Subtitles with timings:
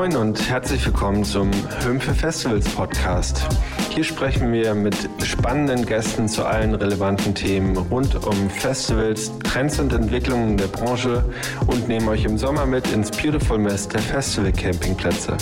[0.00, 1.50] Moin und herzlich willkommen zum
[1.84, 3.46] Hümpfe Festivals Podcast.
[3.90, 9.92] Hier sprechen wir mit spannenden Gästen zu allen relevanten Themen rund um Festivals, Trends und
[9.92, 11.24] Entwicklungen der Branche
[11.66, 15.36] und nehmen euch im Sommer mit ins Beautiful Mess der Festival Campingplätze.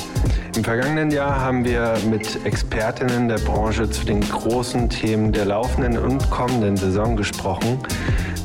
[0.57, 5.99] Im vergangenen Jahr haben wir mit Expertinnen der Branche zu den großen Themen der laufenden
[5.99, 7.79] und kommenden Saison gesprochen.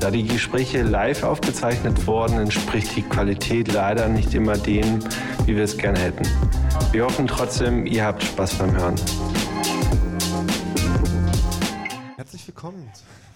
[0.02, 5.00] Da die Gespräche live aufgezeichnet wurden, entspricht die Qualität leider nicht immer dem,
[5.46, 6.28] wie wir es gerne hätten.
[6.92, 8.96] Wir hoffen trotzdem, ihr habt Spaß beim Hören.
[12.44, 12.92] Herzlich willkommen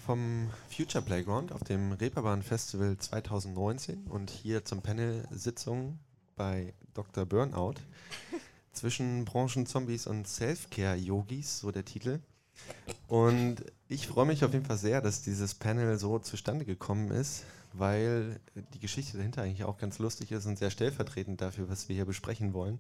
[0.06, 5.98] vom Future Playground auf dem Reeperbahn Festival 2019 und hier zum Panel-Sitzung
[6.36, 7.26] bei Dr.
[7.26, 7.76] Burnout
[8.74, 12.20] zwischen Branchenzombies und Self-Care-Yogis, so der Titel.
[13.08, 17.46] Und ich freue mich auf jeden Fall sehr, dass dieses Panel so zustande gekommen ist,
[17.72, 18.42] weil
[18.74, 22.06] die Geschichte dahinter eigentlich auch ganz lustig ist und sehr stellvertretend dafür, was wir hier
[22.06, 22.80] besprechen wollen.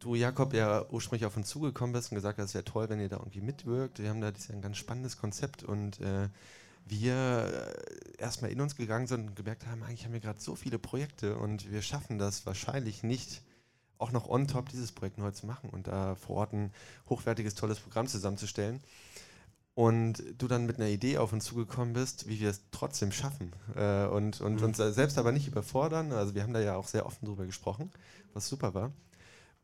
[0.00, 3.00] Du, Jakob, ja ursprünglich auf uns zugekommen bist und gesagt hast, es wäre toll, wenn
[3.00, 3.98] ihr da irgendwie mitwirkt.
[3.98, 6.30] Wir haben da dieses ein ganz spannendes Konzept und äh,
[6.86, 7.76] wir
[8.16, 10.78] äh, erstmal in uns gegangen sind und gemerkt haben, eigentlich haben wir gerade so viele
[10.78, 13.42] Projekte und wir schaffen das wahrscheinlich nicht
[13.98, 16.72] auch noch on top dieses Projekt neu zu machen und da vor Ort ein
[17.10, 18.80] hochwertiges, tolles Programm zusammenzustellen.
[19.74, 23.52] Und du dann mit einer Idee auf uns zugekommen bist, wie wir es trotzdem schaffen
[23.76, 24.64] äh, und, und mhm.
[24.64, 26.12] uns selbst aber nicht überfordern.
[26.12, 27.90] Also wir haben da ja auch sehr offen drüber gesprochen,
[28.32, 28.92] was super war.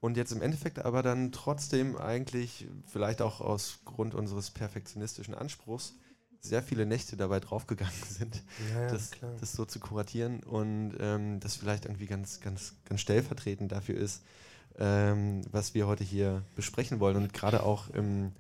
[0.07, 5.97] Und jetzt im Endeffekt aber dann trotzdem eigentlich, vielleicht auch aus Grund unseres perfektionistischen Anspruchs,
[6.39, 8.41] sehr viele Nächte dabei draufgegangen sind,
[8.73, 13.73] ja, das, das, so zu kuratieren und ähm, das vielleicht irgendwie ganz, ganz, ganz stellvertretend
[13.73, 14.23] dafür ist,
[14.79, 17.17] ähm, was wir heute hier besprechen wollen.
[17.17, 18.31] Und gerade auch im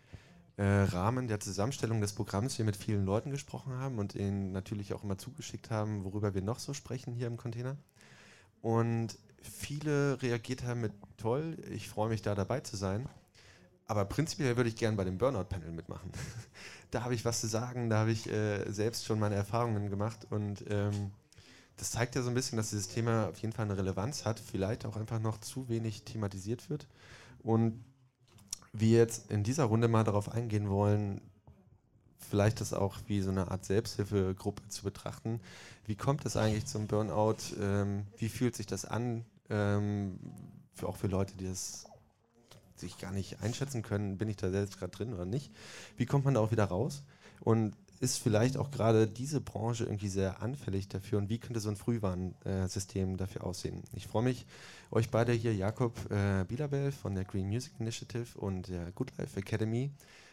[0.59, 4.95] äh, Rahmen der Zusammenstellung des Programms wir mit vielen Leuten gesprochen haben und ihnen natürlich
[4.95, 7.77] auch immer zugeschickt haben, worüber wir noch so sprechen hier im Container.
[8.63, 13.09] Und viele reagiert haben mit toll, ich freue mich da dabei zu sein.
[13.89, 16.11] Aber prinzipiell würde ich gerne bei dem Burnout-Panel mitmachen.
[16.91, 20.27] da habe ich was zu sagen, da habe ich äh, selbst schon meine Erfahrungen gemacht
[20.31, 21.13] und ähm,
[21.77, 24.41] das zeigt ja so ein bisschen, dass dieses Thema auf jeden Fall eine Relevanz hat,
[24.41, 26.87] vielleicht auch einfach noch zu wenig thematisiert wird.
[27.43, 27.85] Und
[28.73, 31.21] wir jetzt in dieser Runde mal darauf eingehen wollen,
[32.19, 35.41] vielleicht das auch wie so eine Art Selbsthilfegruppe zu betrachten.
[35.85, 37.37] Wie kommt es eigentlich zum Burnout?
[37.61, 39.25] Ähm, wie fühlt sich das an?
[39.51, 40.19] Ähm,
[40.75, 41.87] für, auch für Leute, die das
[42.75, 45.51] sich gar nicht einschätzen können, bin ich da selbst gerade drin oder nicht.
[45.97, 47.03] Wie kommt man da auch wieder raus?
[47.41, 51.71] Und ist vielleicht auch gerade diese Branche irgendwie sehr anfällig dafür und wie könnte so
[51.71, 53.83] ein Frühwarnsystem dafür aussehen?
[53.95, 54.47] Ich freue mich,
[54.91, 59.39] euch beide hier, Jakob äh, Bielabel von der Green Music Initiative und der Good Life
[59.39, 59.91] Academy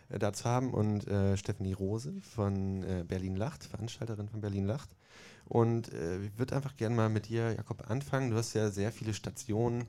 [0.09, 4.66] äh, da zu haben und äh, Stephanie Rose von äh, Berlin Lacht, Veranstalterin von Berlin
[4.66, 4.90] Lacht.
[5.46, 8.31] Und äh, ich würde einfach gerne mal mit dir, Jakob, anfangen.
[8.31, 9.88] Du hast ja sehr viele Stationen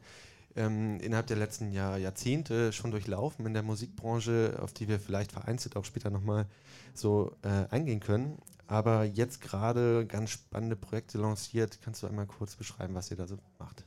[0.56, 5.32] ähm, innerhalb der letzten Jahr, Jahrzehnte schon durchlaufen in der Musikbranche, auf die wir vielleicht
[5.32, 6.46] vereinzelt auch später nochmal
[6.94, 8.38] so äh, eingehen können.
[8.66, 11.80] Aber jetzt gerade ganz spannende Projekte lanciert.
[11.82, 13.84] Kannst du einmal kurz beschreiben, was ihr da so macht?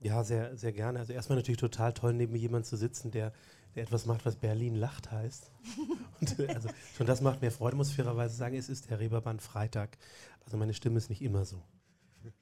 [0.00, 0.98] Ja, sehr, sehr gerne.
[0.98, 3.32] Also erstmal natürlich total toll, neben mir jemand zu sitzen, der,
[3.74, 5.50] der etwas macht, was Berlin lacht heißt.
[6.20, 8.56] Und, äh, also schon das macht mir Freude, muss fairerweise sagen.
[8.56, 9.96] Es ist der Reeperbahn Freitag.
[10.46, 11.62] Also meine Stimme ist nicht immer so.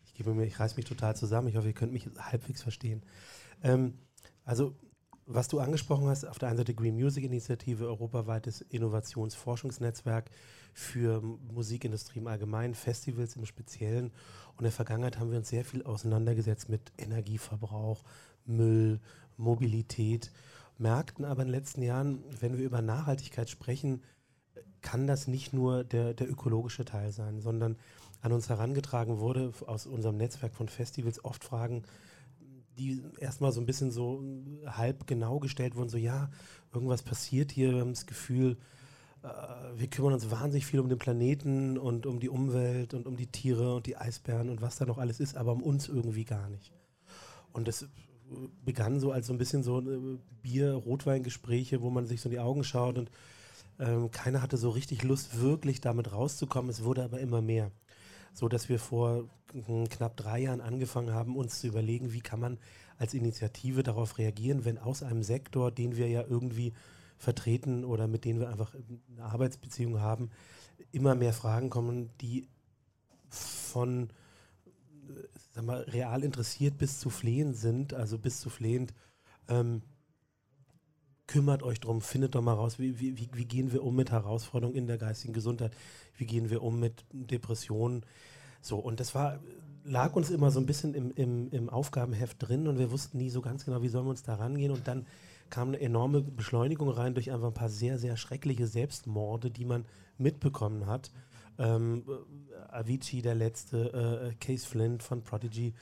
[0.05, 1.49] Ich gebe mir, ich reiß mich total zusammen.
[1.49, 3.03] Ich hoffe, ihr könnt mich halbwegs verstehen.
[3.63, 3.95] Ähm,
[4.45, 4.77] also,
[5.27, 10.31] was du angesprochen hast, auf der einen Seite Green Music Initiative, europaweites Innovationsforschungsnetzwerk
[10.75, 14.13] für Musikindustrie im Allgemeinen, Festivals im Speziellen.
[14.53, 18.05] Und in der Vergangenheit haben wir uns sehr viel auseinandergesetzt mit Energieverbrauch,
[18.45, 19.01] Müll,
[19.39, 20.31] Mobilität,
[20.77, 24.03] merkten aber in den letzten Jahren, wenn wir über Nachhaltigkeit sprechen,
[24.85, 27.77] kann das nicht nur der, der ökologische Teil sein, sondern
[28.21, 31.83] an uns herangetragen wurde aus unserem Netzwerk von Festivals oft Fragen,
[32.79, 34.23] die erstmal so ein bisschen so
[34.67, 36.31] halb genau gestellt wurden, so ja,
[36.73, 38.57] irgendwas passiert hier, wir haben das Gefühl,
[39.23, 39.29] äh,
[39.77, 43.27] wir kümmern uns wahnsinnig viel um den Planeten und um die Umwelt und um die
[43.27, 46.49] Tiere und die Eisbären und was da noch alles ist, aber um uns irgendwie gar
[46.51, 46.73] nicht.
[47.53, 47.87] Und das
[48.65, 52.41] begann so als so ein bisschen so äh, Bier-Rotwein-Gespräche, wo man sich so in die
[52.41, 53.11] Augen schaut und
[53.79, 56.71] ähm, keiner hatte so richtig Lust, wirklich damit rauszukommen.
[56.71, 57.71] Es wurde aber immer mehr
[58.35, 62.41] so dass wir vor hm, knapp drei Jahren angefangen haben, uns zu überlegen, wie kann
[62.41, 62.59] man
[62.99, 66.75] als Initiative darauf reagieren, wenn aus einem Sektor, den wir ja irgendwie
[67.17, 70.31] vertreten oder mit denen wir einfach eine Arbeitsbeziehung haben,
[70.91, 72.49] immer mehr Fragen kommen, die
[73.31, 74.09] von
[75.53, 78.93] sag mal, real interessiert bis zu flehend sind, also bis zu flehend.
[79.49, 79.83] Ähm,
[81.27, 84.77] kümmert euch drum, findet doch mal raus, wie, wie, wie gehen wir um mit Herausforderungen
[84.77, 85.73] in der geistigen Gesundheit,
[86.17, 88.05] wie gehen wir um mit Depressionen.
[88.61, 89.41] So, und das war,
[89.85, 93.31] lag uns immer so ein bisschen im, im, im Aufgabenheft drin und wir wussten nie
[93.31, 94.73] so ganz genau, wie sollen wir uns da rangehen.
[94.73, 95.07] Und dann
[95.51, 99.85] kam eine enorme Beschleunigung rein durch einfach ein paar sehr, sehr schreckliche Selbstmorde, die man
[100.19, 101.11] mitbekommen hat.
[101.59, 102.05] Ähm,
[102.69, 105.75] Avicii, der letzte, äh, Case Flint von Prodigy.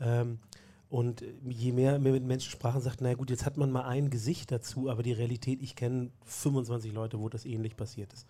[0.00, 0.38] Ähm,
[0.88, 4.08] und je mehr wir mit Menschen sprachen, sagten, na gut, jetzt hat man mal ein
[4.08, 8.26] Gesicht dazu, aber die Realität, ich kenne 25 Leute, wo das ähnlich passiert ist.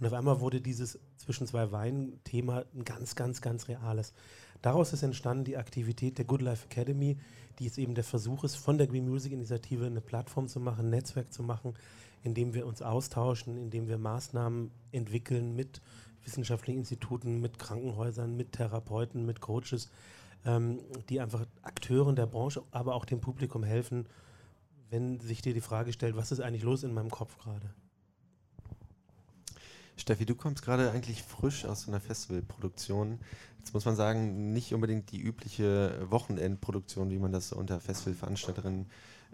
[0.00, 4.14] Und auf einmal wurde dieses zwischen zwei Weinen-Thema ein ganz, ganz, ganz reales.
[4.62, 7.18] Daraus ist entstanden die Aktivität der Good Life Academy,
[7.58, 10.86] die jetzt eben der Versuch ist, von der Green Music Initiative eine Plattform zu machen,
[10.86, 11.74] ein Netzwerk zu machen,
[12.22, 15.82] in dem wir uns austauschen, in dem wir Maßnahmen entwickeln mit
[16.24, 19.90] wissenschaftlichen Instituten, mit Krankenhäusern, mit Therapeuten, mit Coaches,
[20.44, 24.06] ähm, die einfach Akteuren der Branche, aber auch dem Publikum helfen,
[24.90, 27.70] wenn sich dir die Frage stellt, was ist eigentlich los in meinem Kopf gerade?
[29.96, 33.18] Steffi, du kommst gerade eigentlich frisch aus einer Festivalproduktion.
[33.58, 38.86] Jetzt muss man sagen, nicht unbedingt die übliche Wochenendproduktion, wie man das unter Festivalveranstalterinnen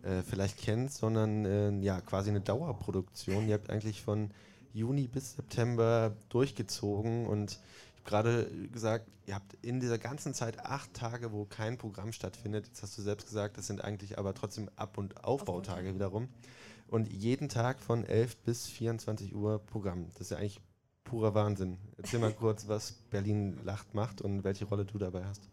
[0.03, 3.47] äh, vielleicht kennt, sondern äh, ja quasi eine Dauerproduktion.
[3.47, 4.31] Ihr habt eigentlich von
[4.73, 7.61] Juni bis September durchgezogen und
[8.05, 12.67] gerade gesagt, ihr habt in dieser ganzen Zeit acht Tage, wo kein Programm stattfindet.
[12.67, 16.29] Jetzt hast du selbst gesagt, das sind eigentlich aber trotzdem Ab- und Aufbautage wiederum.
[16.89, 20.07] Und jeden Tag von 11 bis 24 Uhr Programm.
[20.13, 20.61] Das ist ja eigentlich
[21.05, 21.79] purer Wahnsinn.
[21.97, 25.49] Erzähl mal kurz, was Berlin Lacht macht und welche Rolle du dabei hast.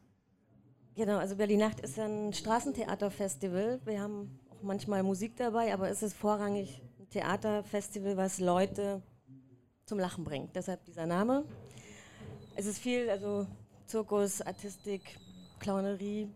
[0.95, 3.80] Genau, also Berlin Nacht ist ein Straßentheaterfestival.
[3.86, 9.01] Wir haben auch manchmal Musik dabei, aber es ist vorrangig ein Theaterfestival, was Leute
[9.86, 10.56] zum Lachen bringt.
[10.56, 11.45] Deshalb dieser Name.
[12.62, 13.48] Es ist viel, also
[13.88, 15.18] Zirkus, Artistik,
[15.58, 16.30] Clownerie,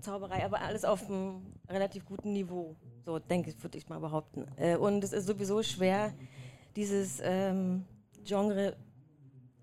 [0.00, 2.76] Zauberei, aber alles auf einem relativ guten Niveau.
[3.06, 4.46] So denke ich, würde ich mal behaupten.
[4.58, 6.12] Äh, und es ist sowieso schwer,
[6.76, 7.86] dieses ähm,
[8.22, 8.76] Genre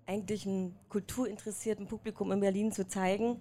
[0.04, 3.40] eigentlich einem kulturinteressierten Publikum in Berlin zu zeigen,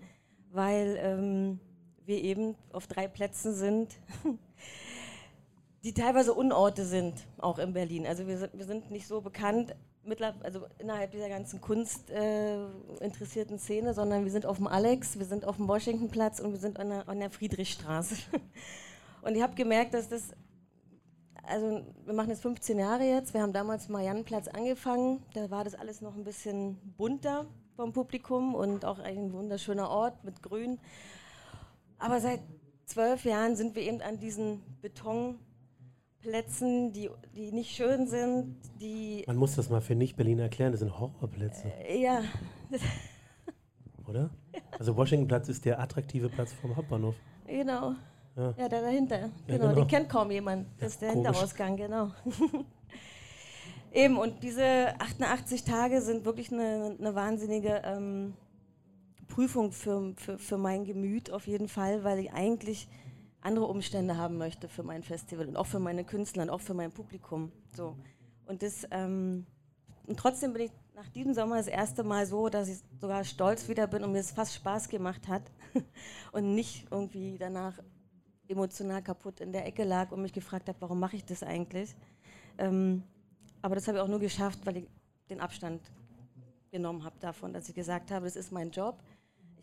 [0.51, 1.59] weil ähm,
[2.06, 3.97] wir eben auf drei Plätzen sind,
[5.83, 8.06] die teilweise Unorte sind, auch in Berlin.
[8.06, 9.75] Also wir sind, wir sind nicht so bekannt,
[10.42, 15.45] also innerhalb dieser ganzen kunstinteressierten äh, Szene, sondern wir sind auf dem Alex, wir sind
[15.45, 18.15] auf dem Washingtonplatz und wir sind an der, an der Friedrichstraße.
[19.21, 20.31] und ich habe gemerkt, dass das,
[21.44, 25.63] also wir machen das 15 Jahre jetzt, wir haben damals am Mariannenplatz angefangen, da war
[25.63, 27.45] das alles noch ein bisschen bunter
[27.75, 30.80] vom Publikum und auch ein wunderschöner Ort mit Grün.
[32.00, 32.42] Aber seit
[32.86, 35.39] zwölf Jahren sind wir eben an diesen Beton
[36.21, 39.23] Plätzen, die, die nicht schön sind, die.
[39.27, 41.71] Man muss das mal für Nicht-Berliner erklären, das sind Horrorplätze.
[41.88, 42.21] Äh, ja.
[44.07, 44.29] Oder?
[44.77, 47.15] Also Washingtonplatz ist der attraktive Platz vom Hauptbahnhof.
[47.47, 47.95] Genau.
[48.35, 49.19] Ja, ja der dahinter.
[49.19, 49.59] Ja, genau.
[49.59, 49.75] genau.
[49.75, 50.68] Den kennt kaum jemand.
[50.79, 51.27] Das ist der Komisch.
[51.27, 52.12] Hinterausgang, genau.
[53.94, 58.33] Eben, und diese 88 Tage sind wirklich eine, eine wahnsinnige ähm,
[59.27, 62.88] Prüfung für, für, für mein Gemüt auf jeden Fall, weil ich eigentlich
[63.41, 66.73] andere Umstände haben möchte für mein Festival und auch für meine Künstler und auch für
[66.73, 67.51] mein Publikum.
[67.75, 67.95] So.
[68.45, 69.45] Und, das, ähm,
[70.05, 73.67] und trotzdem bin ich nach diesem Sommer das erste Mal so, dass ich sogar stolz
[73.67, 75.43] wieder bin und mir es fast Spaß gemacht hat
[76.31, 77.79] und nicht irgendwie danach
[78.47, 81.95] emotional kaputt in der Ecke lag und mich gefragt habe, warum mache ich das eigentlich.
[82.57, 83.03] Ähm,
[83.61, 84.88] aber das habe ich auch nur geschafft, weil ich
[85.29, 85.81] den Abstand
[86.71, 89.01] genommen habe davon, dass ich gesagt habe, das ist mein Job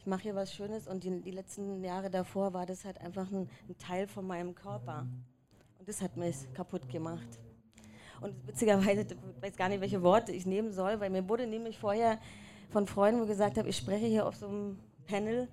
[0.07, 3.49] mache hier was Schönes und die, die, letzten Jahre davor war das halt einfach ein,
[3.69, 5.07] ein Teil von meinem Körper.
[5.79, 7.29] Und das hat mich kaputt gemacht.
[8.21, 11.79] Und witzigerweise, ich weiß gar nicht, welche Worte ich nehmen soll, weil mir wurde nämlich
[11.79, 12.19] vorher
[12.71, 15.49] von Freunden gesagt habe, ich spreche hier auf so einem Panel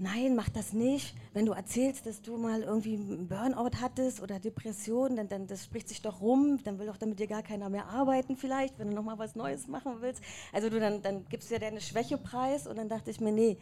[0.00, 1.14] nein, mach das nicht.
[1.32, 5.64] Wenn du erzählst, dass du mal irgendwie einen Burnout hattest oder Depression, dann, dann das
[5.64, 8.88] spricht sich doch rum, dann will doch damit dir gar keiner mehr arbeiten vielleicht, wenn
[8.88, 10.22] du nochmal was Neues machen willst.
[10.52, 13.32] Also du dann, dann gibst du ja deine Schwäche preis und dann dachte ich mir,
[13.32, 13.58] nee,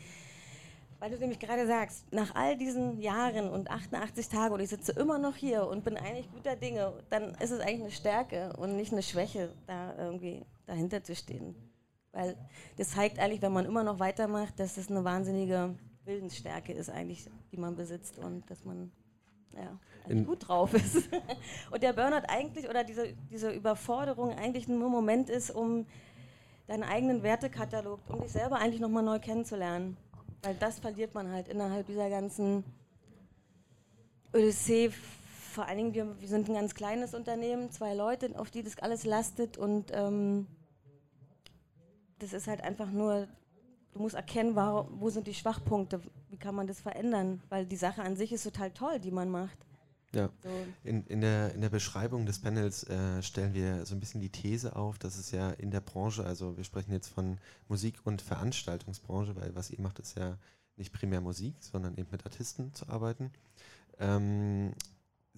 [1.01, 4.93] weil du nämlich gerade sagst, nach all diesen Jahren und 88 Tagen und ich sitze
[4.93, 8.77] immer noch hier und bin eigentlich guter Dinge, dann ist es eigentlich eine Stärke und
[8.77, 11.55] nicht eine Schwäche, da irgendwie dahinter zu stehen.
[12.13, 12.37] Weil
[12.77, 15.77] das zeigt eigentlich, wenn man immer noch weitermacht, dass es eine wahnsinnige
[16.09, 18.91] Willensstärke ist eigentlich, die man besitzt und dass man
[19.55, 19.79] ja,
[20.25, 21.09] gut drauf ist.
[21.71, 25.87] und der Burnout eigentlich oder diese, diese Überforderung eigentlich nur ein Moment ist, um
[26.67, 29.97] deinen eigenen Wertekatalog, um dich selber eigentlich nochmal neu kennenzulernen.
[30.43, 32.65] Weil das verliert man halt innerhalb dieser ganzen
[34.33, 34.91] Odyssee.
[35.53, 38.79] Vor allen Dingen, wir, wir sind ein ganz kleines Unternehmen, zwei Leute, auf die das
[38.79, 40.47] alles lastet und ähm,
[42.19, 43.29] das ist halt einfach nur
[43.93, 48.03] du musst erkennen, wo sind die Schwachpunkte, wie kann man das verändern, weil die Sache
[48.03, 49.59] an sich ist total toll, die man macht.
[50.15, 50.31] Ja.
[50.43, 50.49] So.
[50.85, 54.31] In, in, der, in der Beschreibung des Panels äh, stellen wir so ein bisschen die
[54.31, 58.23] These auf, dass es ja in der Branche, also wir sprechen jetzt von Musik- und
[58.23, 60.39] Veranstaltungsbranche, weil was ihr macht, ist ja
[60.77, 63.33] nicht primär Musik, sondern eben mit Artisten zu arbeiten,
[63.99, 64.73] ähm,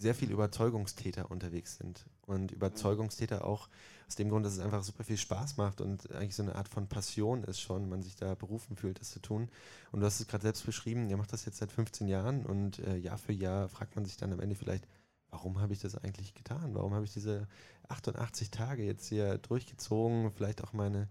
[0.00, 2.06] sehr viel Überzeugungstäter unterwegs sind.
[2.26, 3.68] Und Überzeugungstäter auch
[4.08, 6.68] aus dem Grund, dass es einfach super viel Spaß macht und eigentlich so eine Art
[6.68, 9.48] von Passion ist schon, man sich da berufen fühlt, das zu tun.
[9.92, 12.78] Und du hast es gerade selbst beschrieben, ihr macht das jetzt seit 15 Jahren und
[12.80, 14.86] äh, Jahr für Jahr fragt man sich dann am Ende vielleicht,
[15.30, 16.74] warum habe ich das eigentlich getan?
[16.74, 17.46] Warum habe ich diese
[17.88, 20.32] 88 Tage jetzt hier durchgezogen?
[20.32, 21.08] Vielleicht auch meine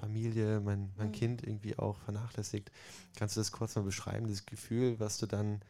[0.00, 1.12] Familie, mein, mein mhm.
[1.12, 2.72] Kind irgendwie auch vernachlässigt.
[3.16, 5.60] Kannst du das kurz mal beschreiben, dieses Gefühl, was du dann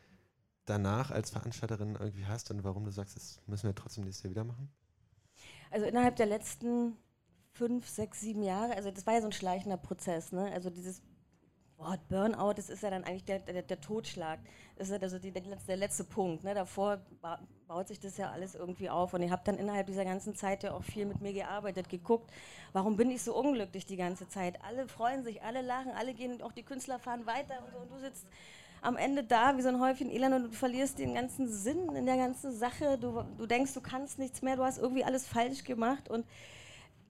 [0.71, 4.31] danach als Veranstalterin irgendwie hast und warum du sagst, das müssen wir trotzdem nächstes Jahr
[4.31, 4.71] wieder machen?
[5.71, 6.97] Also innerhalb der letzten
[7.53, 10.51] fünf, sechs, sieben Jahre, also das war ja so ein schleichender Prozess, ne?
[10.53, 11.03] Also dieses
[11.81, 14.39] Wort Burnout, das ist ja dann eigentlich der, der, der Totschlag.
[14.77, 16.45] Das ist ja also die, der, der letzte Punkt.
[16.45, 16.55] Ne?
[16.55, 19.15] Davor ba baut sich das ja alles irgendwie auf.
[19.15, 22.31] Und ich habe dann innerhalb dieser ganzen Zeit ja auch viel mit mir gearbeitet, geguckt,
[22.73, 24.63] warum bin ich so unglücklich die ganze Zeit?
[24.65, 27.79] Alle freuen sich, alle lachen, alle gehen, auch die Künstler fahren weiter und so.
[27.79, 28.27] Und du sitzt
[28.83, 32.07] am Ende da wie so ein Häufchen Elend und du verlierst den ganzen Sinn in
[32.07, 32.99] der ganzen Sache.
[32.99, 36.09] Du, du denkst, du kannst nichts mehr, du hast irgendwie alles falsch gemacht.
[36.09, 36.27] Und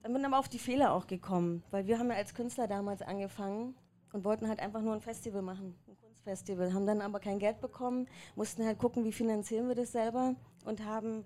[0.03, 3.01] dann bin aber auf die Fehler auch gekommen, weil wir haben ja als Künstler damals
[3.01, 3.75] angefangen
[4.13, 7.61] und wollten halt einfach nur ein Festival machen, ein Kunstfestival, haben dann aber kein Geld
[7.61, 10.35] bekommen, mussten halt gucken, wie finanzieren wir das selber
[10.65, 11.23] und haben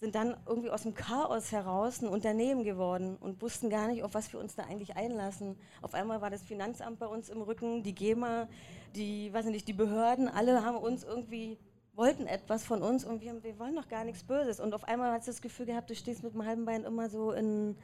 [0.00, 4.14] sind dann irgendwie aus dem Chaos heraus ein Unternehmen geworden und wussten gar nicht, auf
[4.14, 5.58] was wir uns da eigentlich einlassen.
[5.82, 8.48] Auf einmal war das Finanzamt bei uns im Rücken, die GEMA,
[8.94, 11.58] die, weiß nicht, die Behörden, alle haben uns irgendwie,
[11.94, 14.58] wollten etwas von uns und wir, wir wollen doch gar nichts Böses.
[14.58, 17.10] Und auf einmal hat du das Gefühl gehabt, du stehst mit dem halben Bein immer
[17.10, 17.76] so in,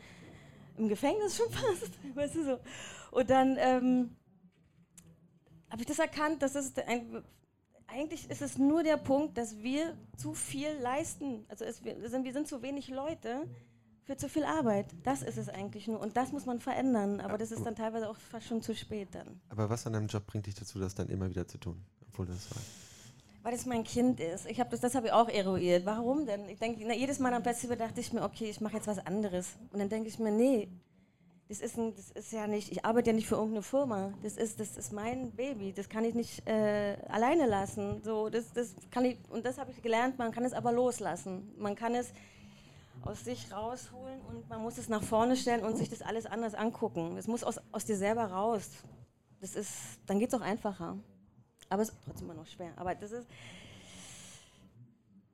[0.78, 2.58] im Gefängnis schon fast, weißt du so.
[3.10, 4.16] Und dann ähm,
[5.70, 7.22] habe ich das erkannt, dass es ein
[7.88, 11.44] eigentlich ist es nur der Punkt, dass wir zu viel leisten.
[11.48, 13.48] Also es, wir, sind, wir sind zu wenig Leute
[14.04, 14.86] für zu viel Arbeit.
[15.02, 16.00] Das ist es eigentlich nur.
[16.00, 17.20] Und das muss man verändern.
[17.20, 19.40] Aber das ist dann teilweise auch fast schon zu spät dann.
[19.48, 21.82] Aber was an deinem Job bringt dich dazu, das dann immer wieder zu tun?
[22.08, 22.62] Obwohl das war.
[23.42, 24.46] Weil das mein Kind ist.
[24.46, 25.86] Ich das, das habe ich auch eruiert.
[25.86, 26.48] Warum denn?
[26.48, 29.54] Ich denke, jedes Mal am Festival dachte ich mir, okay, ich mache jetzt was anderes.
[29.72, 30.68] Und dann denke ich mir, nee,
[31.48, 34.12] das ist, ein, das ist ja nicht, ich arbeite ja nicht für irgendeine Firma.
[34.22, 35.72] Das ist, das ist mein Baby.
[35.72, 38.02] Das kann ich nicht äh, alleine lassen.
[38.02, 41.52] So, das, das kann ich, und das habe ich gelernt, man kann es aber loslassen.
[41.56, 42.12] Man kann es
[43.02, 46.54] aus sich rausholen und man muss es nach vorne stellen und sich das alles anders
[46.54, 47.16] angucken.
[47.16, 48.68] Es muss aus, aus dir selber raus.
[49.40, 49.72] Das ist,
[50.06, 50.98] dann geht es auch einfacher.
[51.68, 52.72] Aber es ist trotzdem immer noch schwer.
[52.74, 53.28] Aber das ist,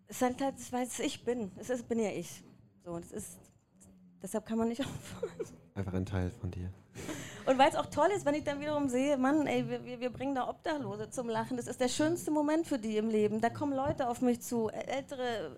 [0.09, 1.52] es ist halt, weil es ich bin.
[1.57, 2.42] Es ist, bin ja ich.
[2.85, 3.38] So, das ist,
[4.23, 5.33] deshalb kann man nicht aufhören.
[5.75, 6.71] Einfach ein Teil von dir.
[7.47, 10.11] Und weil es auch toll ist, wenn ich dann wiederum sehe, Mann, ey, wir, wir
[10.11, 11.57] bringen da Obdachlose zum Lachen.
[11.57, 13.41] Das ist der schönste Moment für die im Leben.
[13.41, 15.57] Da kommen Leute auf mich zu, ältere,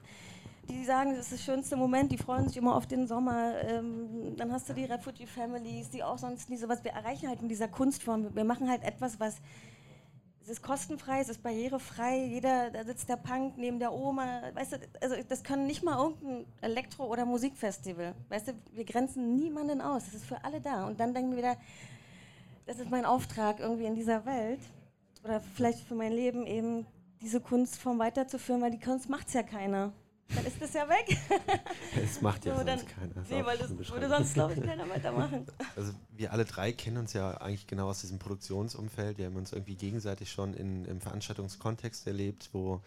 [0.69, 3.55] die sagen, das ist der schönste Moment, die freuen sich immer auf den Sommer.
[3.65, 6.83] Ähm, dann hast du die Refugee Families, die auch sonst nie so was.
[6.85, 8.35] Wir erreichen halt in dieser Kunstform.
[8.35, 9.37] Wir machen halt etwas, was
[10.45, 14.73] es ist kostenfrei, es ist barrierefrei, jeder, da sitzt der Punk neben der Oma, weißt
[14.73, 19.81] du, also das kann nicht mal irgendein Elektro- oder Musikfestival, weißt du, wir grenzen niemanden
[19.81, 20.87] aus, es ist für alle da.
[20.87, 21.57] Und dann denken wir wieder,
[22.67, 24.61] das ist mein Auftrag irgendwie in dieser Welt.
[25.25, 26.87] Oder vielleicht für mein Leben eben
[27.23, 29.95] diese Kunstform weiterzuführen, weil die Kunst macht es ja keiner
[30.29, 31.17] dann ist das ja weg.
[32.03, 33.25] Es macht ja so, sonst keiner.
[33.29, 35.47] Nee, weil das würde sonst, glaube ich, keiner weitermachen.
[35.77, 39.19] Also wir alle drei kennen uns ja eigentlich genau aus diesem Produktionsumfeld.
[39.19, 42.81] Wir haben uns irgendwie gegenseitig schon in, im Veranstaltungskontext erlebt, wo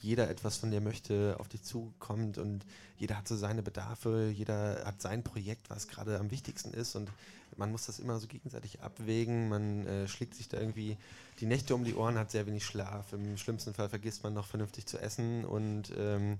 [0.00, 2.64] jeder etwas von dir möchte, auf dich zukommt und
[2.98, 7.10] jeder hat so seine Bedarfe, jeder hat sein Projekt, was gerade am wichtigsten ist und
[7.56, 9.48] man muss das immer so gegenseitig abwägen.
[9.48, 10.96] Man äh, schlägt sich da irgendwie
[11.40, 13.12] die Nächte um die Ohren, hat sehr wenig Schlaf.
[13.12, 16.38] Im schlimmsten Fall vergisst man noch vernünftig zu essen und ähm,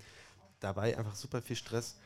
[0.64, 1.96] dabei einfach super viel Stress.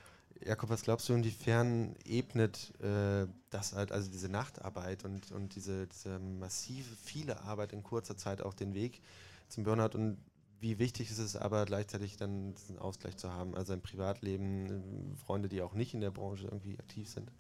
[0.44, 5.86] Jakob, was glaubst du, inwiefern ebnet äh, das halt, also diese Nachtarbeit und, und diese,
[5.86, 9.00] diese massive, viele Arbeit in kurzer Zeit auch den Weg
[9.48, 10.18] zum Burnout und
[10.60, 15.48] wie wichtig ist es aber gleichzeitig dann diesen Ausgleich zu haben, also ein Privatleben, Freunde,
[15.48, 17.30] die auch nicht in der Branche irgendwie aktiv sind?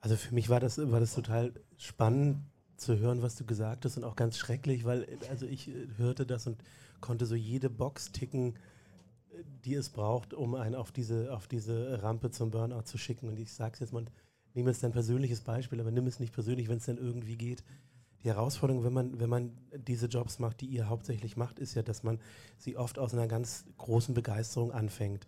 [0.00, 2.38] Also für mich war das, war das total spannend
[2.76, 6.26] zu hören, was du gesagt hast und auch ganz schrecklich, weil also ich äh, hörte
[6.26, 6.62] das und
[7.00, 8.54] konnte so jede Box ticken,
[9.64, 13.28] die es braucht, um einen auf diese, auf diese Rampe zum Burnout zu schicken.
[13.28, 14.04] Und ich sage es jetzt mal,
[14.54, 17.62] nehme jetzt ein persönliches Beispiel, aber nimm es nicht persönlich, wenn es denn irgendwie geht.
[18.24, 21.82] Die Herausforderung, wenn man, wenn man diese Jobs macht, die ihr hauptsächlich macht, ist ja,
[21.82, 22.18] dass man
[22.56, 25.26] sie oft aus einer ganz großen Begeisterung anfängt.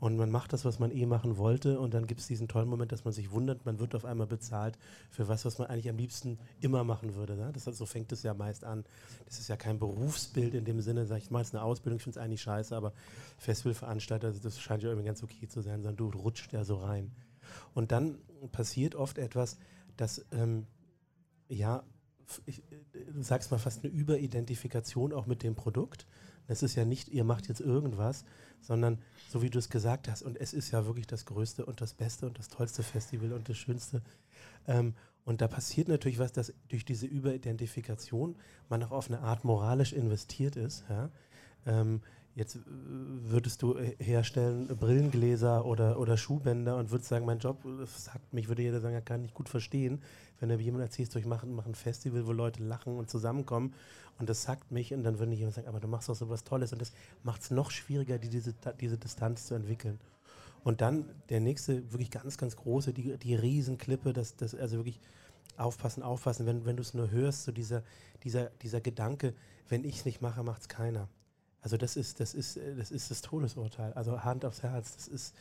[0.00, 2.68] Und man macht das, was man eh machen wollte und dann gibt es diesen tollen
[2.68, 4.78] Moment, dass man sich wundert, man wird auf einmal bezahlt
[5.10, 7.36] für was, was man eigentlich am liebsten immer machen würde.
[7.36, 7.50] Ne?
[7.52, 8.84] Das, so fängt es ja meist an.
[9.24, 11.98] Das ist ja kein Berufsbild in dem Sinne, sag ich mal, es ist eine Ausbildung,
[11.98, 12.92] ich finde es eigentlich scheiße, aber
[13.38, 17.12] Festivalveranstalter, das scheint ja irgendwie ganz okay zu sein, sondern du rutscht ja so rein.
[17.72, 18.18] Und dann
[18.52, 19.58] passiert oft etwas,
[19.96, 20.66] dass, ähm,
[21.48, 21.84] ja,
[22.46, 26.06] ich, du sagst mal fast eine Überidentifikation auch mit dem Produkt.
[26.48, 28.24] Es ist ja nicht, ihr macht jetzt irgendwas,
[28.60, 28.98] sondern
[29.28, 31.94] so wie du es gesagt hast, und es ist ja wirklich das größte und das
[31.94, 34.02] beste und das tollste Festival und das schönste.
[34.66, 38.36] Ähm, und da passiert natürlich was, dass durch diese Überidentifikation
[38.68, 40.84] man auch auf eine Art moralisch investiert ist.
[40.88, 41.10] Ja?
[41.66, 42.02] Ähm,
[42.34, 47.58] Jetzt äh, würdest du äh, herstellen Brillengläser oder, oder Schuhbänder und würdest sagen, mein Job
[47.86, 50.02] sagt mich, würde jeder sagen, er kann nicht gut verstehen,
[50.40, 53.72] wenn du jemand erzählst, ich mache, mache ein Festival, wo Leute lachen und zusammenkommen
[54.18, 56.44] und das sagt mich und dann würde jemand sagen, aber du machst doch so was
[56.44, 59.98] Tolles und das macht es noch schwieriger, die, diese, diese Distanz zu entwickeln.
[60.64, 64.98] Und dann der nächste, wirklich ganz, ganz große, die, die Riesenklippe, das, das, also wirklich
[65.56, 67.82] aufpassen, aufpassen, wenn, wenn du es nur hörst, so dieser,
[68.22, 69.34] dieser, dieser Gedanke,
[69.68, 71.08] wenn ich es nicht mache, macht es keiner.
[71.64, 73.94] Also das ist, das ist, äh, das ist das Todesurteil.
[73.94, 75.34] Also Hand aufs Herz, das ist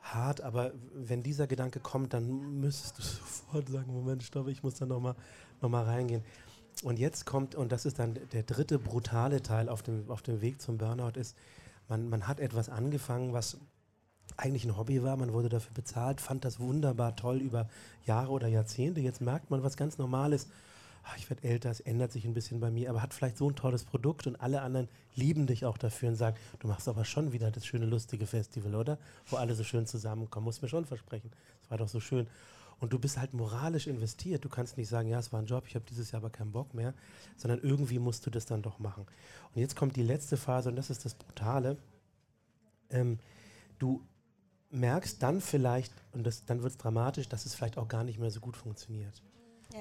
[0.00, 4.76] hart, aber wenn dieser Gedanke kommt, dann müsstest du sofort sagen, Moment, stopp, ich muss
[4.76, 5.16] da nochmal
[5.60, 6.22] noch mal reingehen.
[6.84, 10.40] Und jetzt kommt, und das ist dann der dritte brutale Teil auf dem, auf dem
[10.42, 11.36] Weg zum Burnout, ist,
[11.88, 13.58] man, man hat etwas angefangen, was
[14.36, 17.68] eigentlich ein Hobby war, man wurde dafür bezahlt, fand das wunderbar toll über
[18.04, 19.00] Jahre oder Jahrzehnte.
[19.00, 20.48] Jetzt merkt man was ganz Normales
[21.16, 23.54] ich werde älter, es ändert sich ein bisschen bei mir, aber hat vielleicht so ein
[23.54, 27.32] tolles Produkt und alle anderen lieben dich auch dafür und sagen, du machst aber schon
[27.32, 28.98] wieder das schöne, lustige Festival, oder?
[29.26, 31.30] Wo alle so schön zusammenkommen, muss mir schon versprechen.
[31.60, 32.26] Das war doch so schön.
[32.78, 34.44] Und du bist halt moralisch investiert.
[34.44, 36.52] Du kannst nicht sagen, ja, es war ein Job, ich habe dieses Jahr aber keinen
[36.52, 36.92] Bock mehr,
[37.36, 39.06] sondern irgendwie musst du das dann doch machen.
[39.54, 41.78] Und jetzt kommt die letzte Phase und das ist das Brutale.
[42.90, 43.18] Ähm,
[43.78, 44.02] du
[44.70, 48.18] merkst dann vielleicht, und das, dann wird es dramatisch, dass es vielleicht auch gar nicht
[48.18, 49.22] mehr so gut funktioniert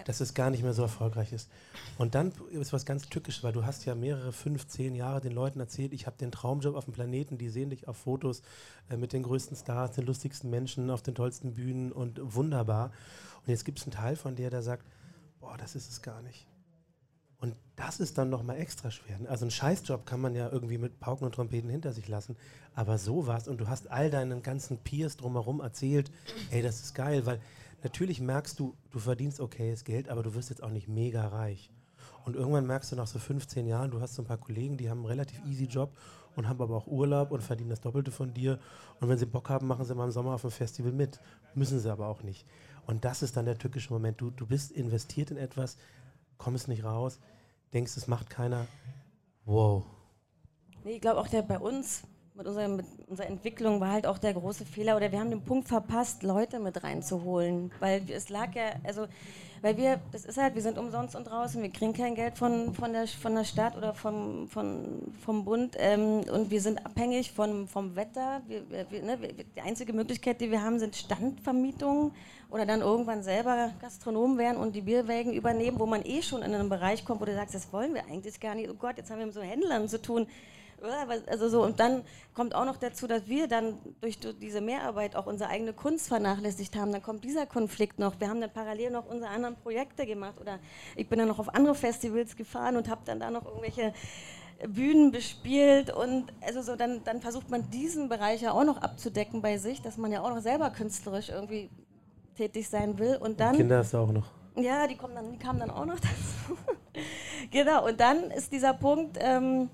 [0.03, 1.49] dass es gar nicht mehr so erfolgreich ist.
[1.97, 5.31] Und dann ist was ganz Tückisches, weil du hast ja mehrere, fünf, zehn Jahre den
[5.31, 8.41] Leuten erzählt, ich habe den Traumjob auf dem Planeten, die sehen dich auf Fotos
[8.89, 12.91] äh, mit den größten Stars, den lustigsten Menschen auf den tollsten Bühnen und wunderbar.
[13.45, 14.85] Und jetzt gibt es einen Teil von dir, der sagt,
[15.39, 16.47] boah, das ist es gar nicht.
[17.37, 19.19] Und das ist dann nochmal extra schwer.
[19.27, 22.37] Also einen Scheißjob kann man ja irgendwie mit Pauken und Trompeten hinter sich lassen.
[22.73, 26.11] Aber sowas, und du hast all deinen ganzen Peers drumherum erzählt,
[26.49, 27.39] ey, das ist geil, weil
[27.85, 31.71] natürlich merkst du, du verdienst okayes Geld, aber du wirst jetzt auch nicht mega reich.
[32.25, 34.89] Und irgendwann merkst du nach so 15 Jahren, du hast so ein paar Kollegen, die
[34.89, 35.95] haben einen relativ easy Job
[36.35, 38.59] und haben aber auch Urlaub und verdienen das Doppelte von dir.
[38.99, 41.19] Und wenn sie Bock haben, machen sie mal im Sommer auf dem Festival mit.
[41.53, 42.47] Müssen sie aber auch nicht.
[42.87, 44.19] Und das ist dann der tückische Moment.
[44.19, 45.77] Du, du bist investiert in etwas,
[46.39, 47.19] kommst nicht raus,
[47.71, 48.65] denkst, es macht keiner.
[49.45, 49.83] Wow.
[50.83, 52.01] Nee, ich glaube auch der bei uns
[52.35, 55.41] mit unserer, mit unserer Entwicklung war halt auch der große Fehler oder wir haben den
[55.41, 59.07] Punkt verpasst, Leute mit reinzuholen, weil es lag ja, also
[59.61, 62.73] weil wir, das ist halt, wir sind umsonst und draußen, wir kriegen kein Geld von,
[62.73, 67.31] von, der, von der Stadt oder vom, von, vom Bund ähm, und wir sind abhängig
[67.31, 68.41] von, vom Wetter.
[68.47, 72.11] Wir, wir, ne, die einzige Möglichkeit, die wir haben, sind Standvermietungen
[72.51, 76.53] oder dann irgendwann selber Gastronomen werden und die Bierwägen übernehmen, wo man eh schon in
[76.53, 78.69] einen Bereich kommt, wo du sagst, das wollen wir eigentlich gar nicht.
[78.69, 80.27] Oh Gott, jetzt haben wir mit so Händlern zu tun
[81.27, 85.25] also so, und dann kommt auch noch dazu, dass wir dann durch diese Mehrarbeit auch
[85.25, 86.91] unsere eigene Kunst vernachlässigt haben.
[86.91, 88.19] Dann kommt dieser Konflikt noch.
[88.19, 90.59] Wir haben dann parallel noch unsere anderen Projekte gemacht oder
[90.95, 93.93] ich bin dann noch auf andere Festivals gefahren und habe dann da noch irgendwelche
[94.67, 99.41] Bühnen bespielt und also so dann, dann versucht man diesen Bereich ja auch noch abzudecken
[99.41, 101.69] bei sich, dass man ja auch noch selber künstlerisch irgendwie
[102.35, 104.31] tätig sein will und dann Kinder hast du auch noch.
[104.55, 106.57] Ja, die kommen dann, die kamen dann auch noch dazu.
[107.51, 109.17] genau und dann ist dieser Punkt.
[109.19, 109.69] Ähm,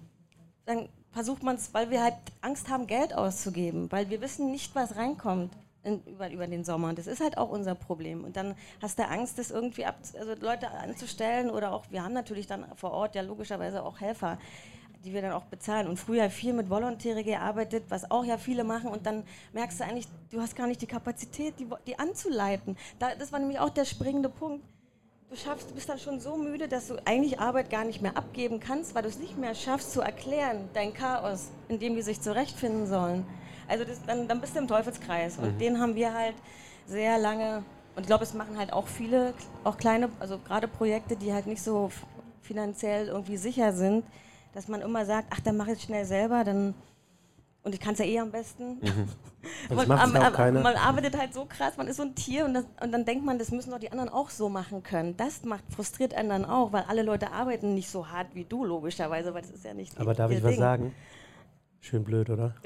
[0.65, 4.73] dann versucht man es, weil wir halt Angst haben, Geld auszugeben, weil wir wissen nicht,
[4.75, 5.51] was reinkommt
[5.83, 6.89] in, über, über den Sommer.
[6.89, 8.23] Und das ist halt auch unser Problem.
[8.23, 12.13] Und dann hast du Angst, das irgendwie ab, also Leute anzustellen oder auch, wir haben
[12.13, 14.37] natürlich dann vor Ort ja logischerweise auch Helfer,
[15.03, 15.87] die wir dann auch bezahlen.
[15.87, 18.89] Und früher viel mit Volontäre gearbeitet, was auch ja viele machen.
[18.89, 22.77] Und dann merkst du eigentlich, du hast gar nicht die Kapazität, die, die anzuleiten.
[22.99, 24.63] Da, das war nämlich auch der springende Punkt
[25.31, 28.17] du schaffst, du bist dann schon so müde, dass du eigentlich Arbeit gar nicht mehr
[28.17, 32.01] abgeben kannst, weil du es nicht mehr schaffst zu erklären, dein Chaos, in dem die
[32.01, 33.25] sich zurechtfinden sollen.
[33.69, 35.37] Also das, dann, dann bist du im Teufelskreis.
[35.37, 35.59] Und mhm.
[35.59, 36.35] den haben wir halt
[36.85, 37.63] sehr lange,
[37.95, 41.47] und ich glaube, es machen halt auch viele, auch kleine, also gerade Projekte, die halt
[41.47, 41.89] nicht so
[42.41, 44.03] finanziell irgendwie sicher sind,
[44.53, 46.73] dass man immer sagt, ach, dann mache ich es schnell selber, dann
[47.63, 48.79] und ich kann es ja eh am besten.
[48.81, 49.07] Mhm.
[49.69, 50.61] Das man, auch keiner.
[50.61, 53.25] man arbeitet halt so krass, man ist so ein Tier und, das, und dann denkt
[53.25, 55.17] man, das müssen doch die anderen auch so machen können.
[55.17, 58.65] Das macht, frustriert einen dann auch, weil alle Leute arbeiten nicht so hart wie du,
[58.65, 60.45] logischerweise, weil das ist ja nicht Aber darf ich Ding.
[60.45, 60.95] was sagen?
[61.79, 62.55] Schön blöd, oder?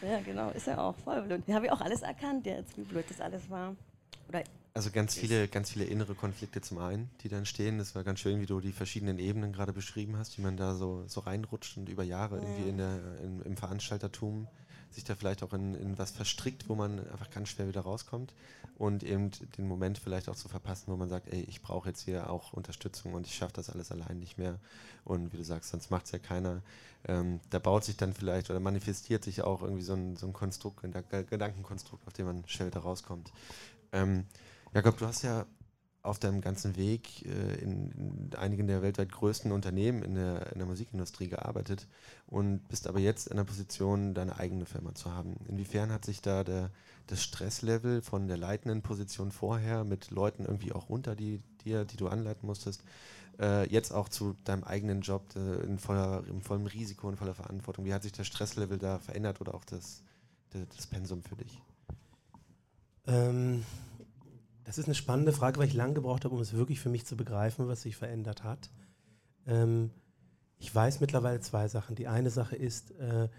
[0.00, 0.08] Ja.
[0.08, 1.42] ja, genau, ist ja auch voll blöd.
[1.46, 3.74] Da habe ich auch alles erkannt jetzt, wie blöd das alles war.
[4.28, 4.44] Oder
[4.78, 7.78] also ganz viele, ganz viele innere Konflikte zum einen, die dann stehen.
[7.78, 10.76] Das war ganz schön, wie du die verschiedenen Ebenen gerade beschrieben hast, wie man da
[10.76, 12.42] so, so reinrutscht und über Jahre ja.
[12.42, 14.46] irgendwie in der, in, im Veranstaltertum
[14.90, 18.34] sich da vielleicht auch in, in was verstrickt, wo man einfach ganz schwer wieder rauskommt
[18.78, 22.02] und eben den Moment vielleicht auch zu verpassen, wo man sagt, ey, ich brauche jetzt
[22.02, 24.58] hier auch Unterstützung und ich schaffe das alles allein nicht mehr.
[25.04, 26.62] Und wie du sagst, sonst macht es ja keiner.
[27.06, 30.32] Ähm, da baut sich dann vielleicht oder manifestiert sich auch irgendwie so ein, so ein
[30.32, 33.32] Konstrukt, ein Gedankenkonstrukt, auf dem man schnell wieder rauskommt.
[33.92, 34.26] Ähm,
[34.74, 35.46] Jakob, du hast ja
[36.08, 40.58] auf deinem ganzen Weg äh, in, in, einigen der weltweit größten Unternehmen in der, in
[40.58, 41.86] der Musikindustrie gearbeitet
[42.26, 45.36] und bist aber jetzt in der Position, deine eigene Firma zu haben.
[45.48, 46.70] Inwiefern hat sich da der,
[47.06, 51.96] das Stresslevel von der leitenden Position vorher mit Leuten irgendwie auch unter die, dir, die
[51.96, 52.82] du anleiten musstest,
[53.38, 57.34] äh, jetzt auch zu deinem eigenen Job äh, in, voller, in vollem Risiko und voller
[57.34, 57.84] Verantwortung?
[57.84, 60.02] Wie hat sich das Stresslevel da verändert oder auch das,
[60.50, 61.60] das, das Pensum für dich?
[63.06, 63.64] Ähm,
[64.68, 67.06] das ist eine spannende Frage, weil ich lange gebraucht habe, um es wirklich für mich
[67.06, 68.70] zu begreifen, was sich verändert hat.
[69.46, 69.90] Ähm,
[70.58, 71.96] ich weiß mittlerweile zwei Sachen.
[71.96, 73.30] Die eine Sache ist, äh,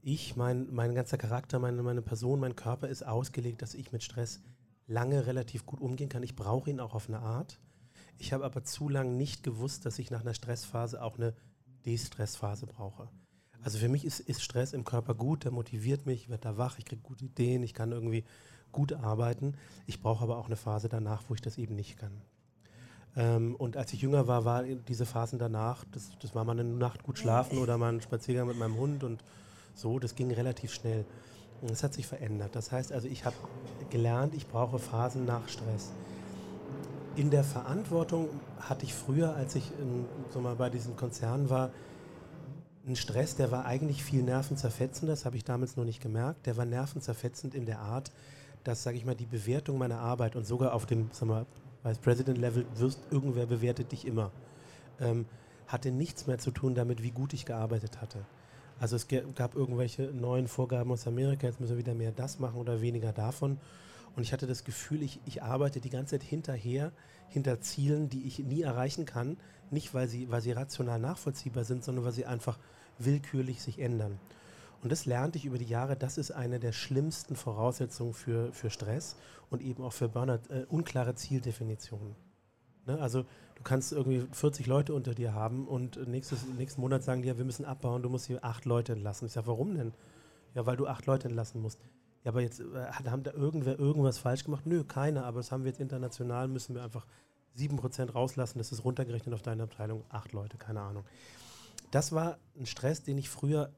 [0.00, 4.02] ich, mein, mein ganzer Charakter, meine, meine Person, mein Körper ist ausgelegt, dass ich mit
[4.02, 4.40] Stress
[4.86, 6.22] lange relativ gut umgehen kann.
[6.22, 7.60] Ich brauche ihn auch auf eine Art.
[8.16, 11.34] Ich habe aber zu lange nicht gewusst, dass ich nach einer Stressphase auch eine
[11.84, 13.10] Destressphase brauche.
[13.60, 16.56] Also für mich ist, ist Stress im Körper gut, der motiviert mich, ich werde da
[16.56, 18.24] wach, ich kriege gute Ideen, ich kann irgendwie
[18.74, 19.54] gut arbeiten.
[19.86, 22.12] Ich brauche aber auch eine Phase danach, wo ich das eben nicht kann.
[23.16, 26.64] Ähm, und als ich jünger war, war diese Phasen danach, das, das war mal eine
[26.64, 29.24] Nacht gut schlafen oder mal ein Spaziergang mit meinem Hund und
[29.74, 31.04] so, das ging relativ schnell.
[31.60, 32.54] Und das hat sich verändert.
[32.54, 33.36] Das heißt also, ich habe
[33.90, 35.92] gelernt, ich brauche Phasen nach Stress.
[37.16, 41.70] In der Verantwortung hatte ich früher, als ich in, so mal bei diesem Konzern war,
[42.84, 46.46] einen Stress, der war eigentlich viel nervenzerfetzend, das habe ich damals noch nicht gemerkt.
[46.46, 48.10] Der war nervenzerfetzend in der Art,
[48.64, 51.46] dass, sage ich mal, die Bewertung meiner Arbeit und sogar auf dem, sag mal,
[51.82, 54.30] Vice President Level wirst, irgendwer bewertet dich immer,
[55.00, 55.26] ähm,
[55.66, 58.24] hatte nichts mehr zu tun damit, wie gut ich gearbeitet hatte.
[58.80, 62.58] Also es gab irgendwelche neuen Vorgaben aus Amerika, jetzt müssen wir wieder mehr das machen
[62.58, 63.58] oder weniger davon.
[64.16, 66.92] Und ich hatte das Gefühl, ich, ich arbeite die ganze Zeit hinterher,
[67.28, 69.36] hinter Zielen, die ich nie erreichen kann.
[69.70, 72.58] Nicht, weil sie, weil sie rational nachvollziehbar sind, sondern weil sie einfach
[72.98, 74.18] willkürlich sich ändern.
[74.84, 78.68] Und das lernte ich über die Jahre, das ist eine der schlimmsten Voraussetzungen für, für
[78.68, 79.16] Stress
[79.48, 82.14] und eben auch für Burnout, äh, unklare Zieldefinitionen.
[82.84, 83.00] Ne?
[83.00, 87.28] Also du kannst irgendwie 40 Leute unter dir haben und nächstes, nächsten Monat sagen die,
[87.28, 89.24] ja, wir müssen abbauen, du musst hier acht Leute entlassen.
[89.24, 89.94] Ich sage, warum denn?
[90.54, 91.80] Ja, weil du acht Leute entlassen musst.
[92.22, 92.64] Ja, aber jetzt äh,
[93.10, 94.66] haben da irgendwer irgendwas falsch gemacht?
[94.66, 97.06] Nö, keiner, aber das haben wir jetzt international, müssen wir einfach
[97.56, 101.04] 7% rauslassen, das ist runtergerechnet auf deine Abteilung, acht Leute, keine Ahnung.
[101.90, 103.72] Das war ein Stress, den ich früher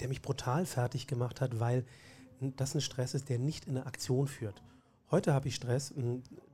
[0.00, 1.84] der mich brutal fertig gemacht hat, weil
[2.40, 4.62] das ein Stress ist, der nicht in eine Aktion führt.
[5.10, 5.94] Heute habe ich Stress,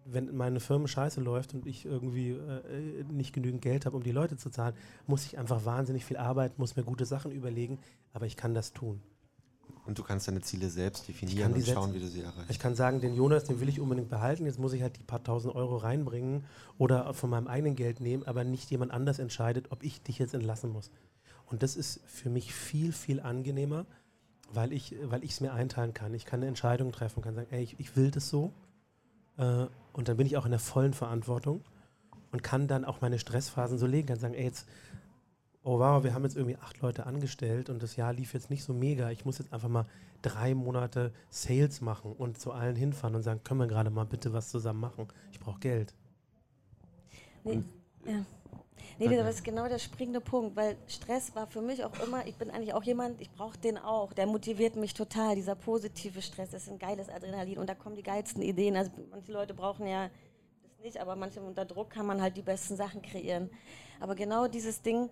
[0.04, 4.12] wenn meine Firma scheiße läuft und ich irgendwie äh, nicht genügend Geld habe, um die
[4.12, 4.74] Leute zu zahlen,
[5.06, 7.78] muss ich einfach wahnsinnig viel arbeiten, muss mir gute Sachen überlegen,
[8.12, 9.00] aber ich kann das tun.
[9.86, 12.50] Und du kannst deine Ziele selbst definieren und schauen, wie du sie erreichst.
[12.50, 15.02] Ich kann sagen, den Jonas, den will ich unbedingt behalten, jetzt muss ich halt die
[15.02, 16.44] paar tausend Euro reinbringen
[16.76, 20.34] oder von meinem eigenen Geld nehmen, aber nicht jemand anders entscheidet, ob ich dich jetzt
[20.34, 20.90] entlassen muss.
[21.50, 23.84] Und das ist für mich viel, viel angenehmer,
[24.52, 26.14] weil ich weil es mir einteilen kann.
[26.14, 28.52] Ich kann eine Entscheidung treffen, kann sagen, ey, ich, ich will das so.
[29.36, 31.62] Äh, und dann bin ich auch in der vollen Verantwortung
[32.30, 34.68] und kann dann auch meine Stressphasen so legen, kann sagen, ey, jetzt,
[35.64, 38.62] oh wow, wir haben jetzt irgendwie acht Leute angestellt und das Jahr lief jetzt nicht
[38.62, 39.10] so mega.
[39.10, 39.86] Ich muss jetzt einfach mal
[40.22, 44.32] drei Monate Sales machen und zu allen hinfahren und sagen, können wir gerade mal bitte
[44.32, 45.08] was zusammen machen?
[45.32, 45.94] Ich brauche Geld.
[47.42, 47.62] Nee,
[48.06, 48.24] ja.
[48.98, 52.36] Nee, das ist genau der springende Punkt, weil Stress war für mich auch immer, ich
[52.36, 56.50] bin eigentlich auch jemand, ich brauche den auch, der motiviert mich total, dieser positive Stress,
[56.50, 58.76] das ist ein geiles Adrenalin und da kommen die geilsten Ideen.
[58.76, 60.10] Also manche Leute brauchen ja
[60.62, 63.50] das nicht, aber manchmal unter Druck kann man halt die besten Sachen kreieren.
[64.00, 65.08] Aber genau dieses Ding,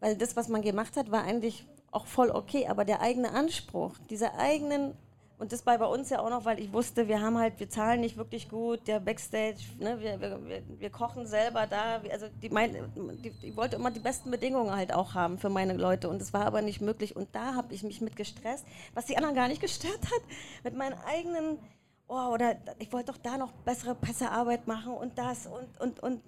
[0.00, 3.98] weil das, was man gemacht hat, war eigentlich auch voll okay, aber der eigene Anspruch,
[4.08, 4.94] diese eigenen
[5.40, 7.70] und das war bei uns ja auch noch, weil ich wusste, wir haben halt, wir
[7.70, 12.02] zahlen nicht wirklich gut, der Backstage, ne, wir, wir, wir kochen selber da.
[12.12, 12.76] Also die, mein,
[13.24, 16.34] die, die wollte immer die besten Bedingungen halt auch haben für meine Leute und das
[16.34, 17.16] war aber nicht möglich.
[17.16, 20.22] Und da habe ich mich mit gestresst, was die anderen gar nicht gestört hat,
[20.62, 21.58] mit meinen eigenen,
[22.06, 26.20] oh, oder ich wollte doch da noch bessere Pressearbeit machen und das und, und, und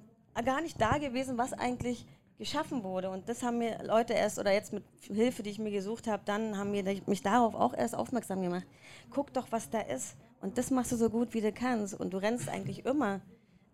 [0.42, 2.06] gar nicht da gewesen, was eigentlich
[2.42, 3.10] geschaffen wurde.
[3.10, 6.22] Und das haben mir Leute erst, oder jetzt mit Hilfe, die ich mir gesucht habe,
[6.24, 8.66] dann haben mir mich darauf auch erst aufmerksam gemacht.
[9.10, 10.16] Guck doch, was da ist.
[10.40, 11.94] Und das machst du so gut, wie du kannst.
[11.94, 13.20] Und du rennst eigentlich immer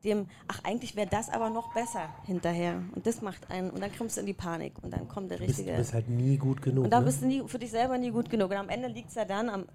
[0.05, 2.83] dem, ach, eigentlich wäre das aber noch besser hinterher.
[2.95, 5.39] Und das macht einen, und dann kommst du in die Panik und dann kommt der
[5.39, 5.73] du richtige.
[5.73, 6.85] Bist, du bist halt nie gut genug.
[6.85, 7.07] Und da ne?
[7.07, 8.51] bist du nie, für dich selber nie gut genug.
[8.51, 9.67] Und am Ende liegt es ja dann, am,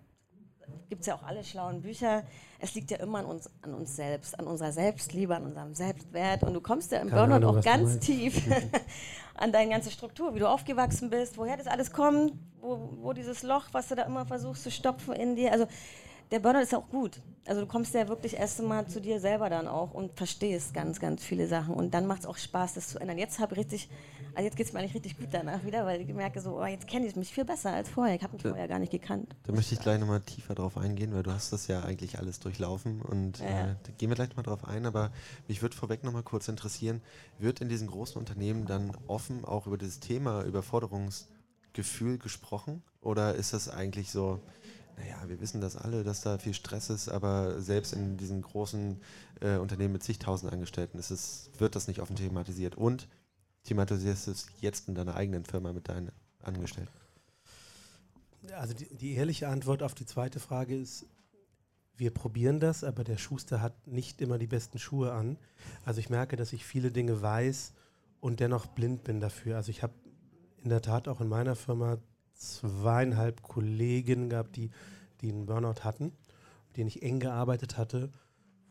[0.90, 2.24] gibt es ja auch alle schlauen Bücher,
[2.60, 6.44] es liegt ja immer an uns, an uns selbst, an unserer Selbstliebe, an unserem Selbstwert.
[6.44, 8.42] Und du kommst ja im Keine Burnout Ahnung, auch ganz tief
[9.36, 13.44] an deine ganze Struktur, wie du aufgewachsen bist, woher das alles kommt, wo, wo dieses
[13.44, 15.52] Loch, was du da immer versuchst zu stopfen in dir.
[15.52, 15.68] Also
[16.32, 17.22] der Burnout ist auch gut.
[17.46, 21.00] Also du kommst ja wirklich erst einmal zu dir selber dann auch und verstehst ganz,
[21.00, 21.76] ganz viele Sachen.
[21.76, 23.18] Und dann macht es auch Spaß, das zu ändern.
[23.18, 23.90] Jetzt habe ich richtig,
[24.36, 26.66] also jetzt geht es mir eigentlich richtig gut danach wieder, weil ich merke so, oh,
[26.66, 28.16] jetzt kenne ich mich viel besser als vorher.
[28.16, 28.50] Ich habe mich Ja.
[28.50, 29.36] vorher gar nicht gekannt.
[29.44, 32.40] Da möchte ich gleich nochmal tiefer drauf eingehen, weil du hast das ja eigentlich alles
[32.40, 33.72] durchlaufen und Ja.
[33.72, 35.12] äh, da gehen wir gleich mal drauf ein, aber
[35.48, 37.02] mich würde vorweg nochmal kurz interessieren,
[37.38, 43.54] wird in diesen großen Unternehmen dann offen auch über dieses Thema Überforderungsgefühl gesprochen oder ist
[43.54, 44.40] das eigentlich so,
[44.98, 49.00] naja, wir wissen das alle, dass da viel Stress ist, aber selbst in diesen großen
[49.42, 53.08] äh, Unternehmen mit zigtausend Angestellten ist es, wird das nicht offen thematisiert und
[53.64, 56.92] thematisierst du es jetzt in deiner eigenen Firma mit deinen Angestellten?
[58.56, 61.06] Also die, die ehrliche Antwort auf die zweite Frage ist,
[61.96, 65.38] wir probieren das, aber der Schuster hat nicht immer die besten Schuhe an.
[65.86, 67.74] Also ich merke, dass ich viele Dinge weiß
[68.20, 69.58] und dennoch blind bin dafür.
[69.58, 69.94] Also ich habe
[70.64, 72.00] in der Tat auch in meiner Firma
[72.34, 74.72] zweieinhalb Kollegen gehabt, die,
[75.22, 76.06] die einen Burnout hatten,
[76.68, 78.12] mit denen ich eng gearbeitet hatte,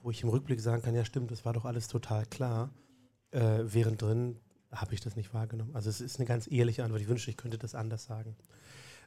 [0.03, 2.71] wo ich im Rückblick sagen kann, ja stimmt, das war doch alles total klar.
[3.31, 4.37] Äh, während drin
[4.73, 5.75] habe ich das nicht wahrgenommen.
[5.75, 7.03] Also es ist eine ganz ehrliche Antwort.
[7.03, 8.37] Ich wünschte, ich könnte das anders sagen.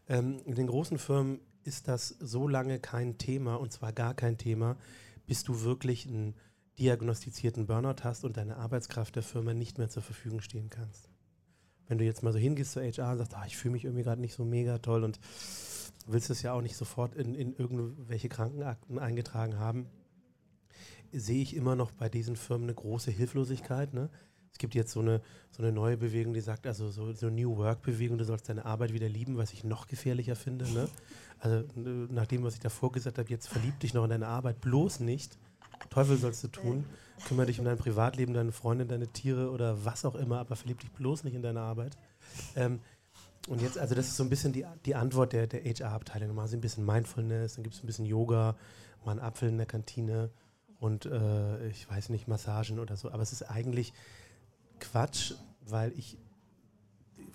[0.08, 4.38] Ähm, in den großen Firmen ist das so lange kein Thema und zwar gar kein
[4.38, 4.78] Thema,
[5.26, 6.36] bis du wirklich einen
[6.78, 11.10] diagnostizierten Burnout hast und deine Arbeitskraft der Firma nicht mehr zur Verfügung stehen kannst.
[11.88, 14.04] Wenn du jetzt mal so hingehst zur HR und sagst, ah, ich fühle mich irgendwie
[14.04, 15.20] gerade nicht so mega toll und
[16.08, 19.88] willst es ja auch nicht sofort in, in irgendwelche Krankenakten eingetragen haben,
[21.12, 23.94] sehe ich immer noch bei diesen Firmen eine große Hilflosigkeit.
[23.94, 24.10] Ne?
[24.56, 25.20] Es gibt jetzt so eine,
[25.52, 28.94] so eine neue Bewegung, die sagt, also so, so New Work-Bewegung, du sollst deine Arbeit
[28.94, 30.64] wieder lieben, was ich noch gefährlicher finde.
[30.72, 30.88] Ne?
[31.40, 34.62] Also nach dem, was ich davor gesagt habe, jetzt verlieb dich noch in deine Arbeit,
[34.62, 35.38] bloß nicht.
[35.90, 36.86] Teufel sollst du tun.
[37.28, 40.80] Kümmere dich um dein Privatleben, deine Freundin, deine Tiere oder was auch immer, aber verlieb
[40.80, 41.98] dich bloß nicht in deine Arbeit.
[42.56, 42.80] Ähm,
[43.50, 46.34] und jetzt, also das ist so ein bisschen die, die Antwort der, der HR-Abteilung.
[46.34, 48.56] Mal so ein bisschen Mindfulness, dann gibt es ein bisschen Yoga,
[49.04, 50.30] mal einen Apfel in der Kantine
[50.80, 53.12] und äh, ich weiß nicht, Massagen oder so.
[53.12, 53.94] Aber es ist eigentlich
[54.80, 56.18] Quatsch, weil ich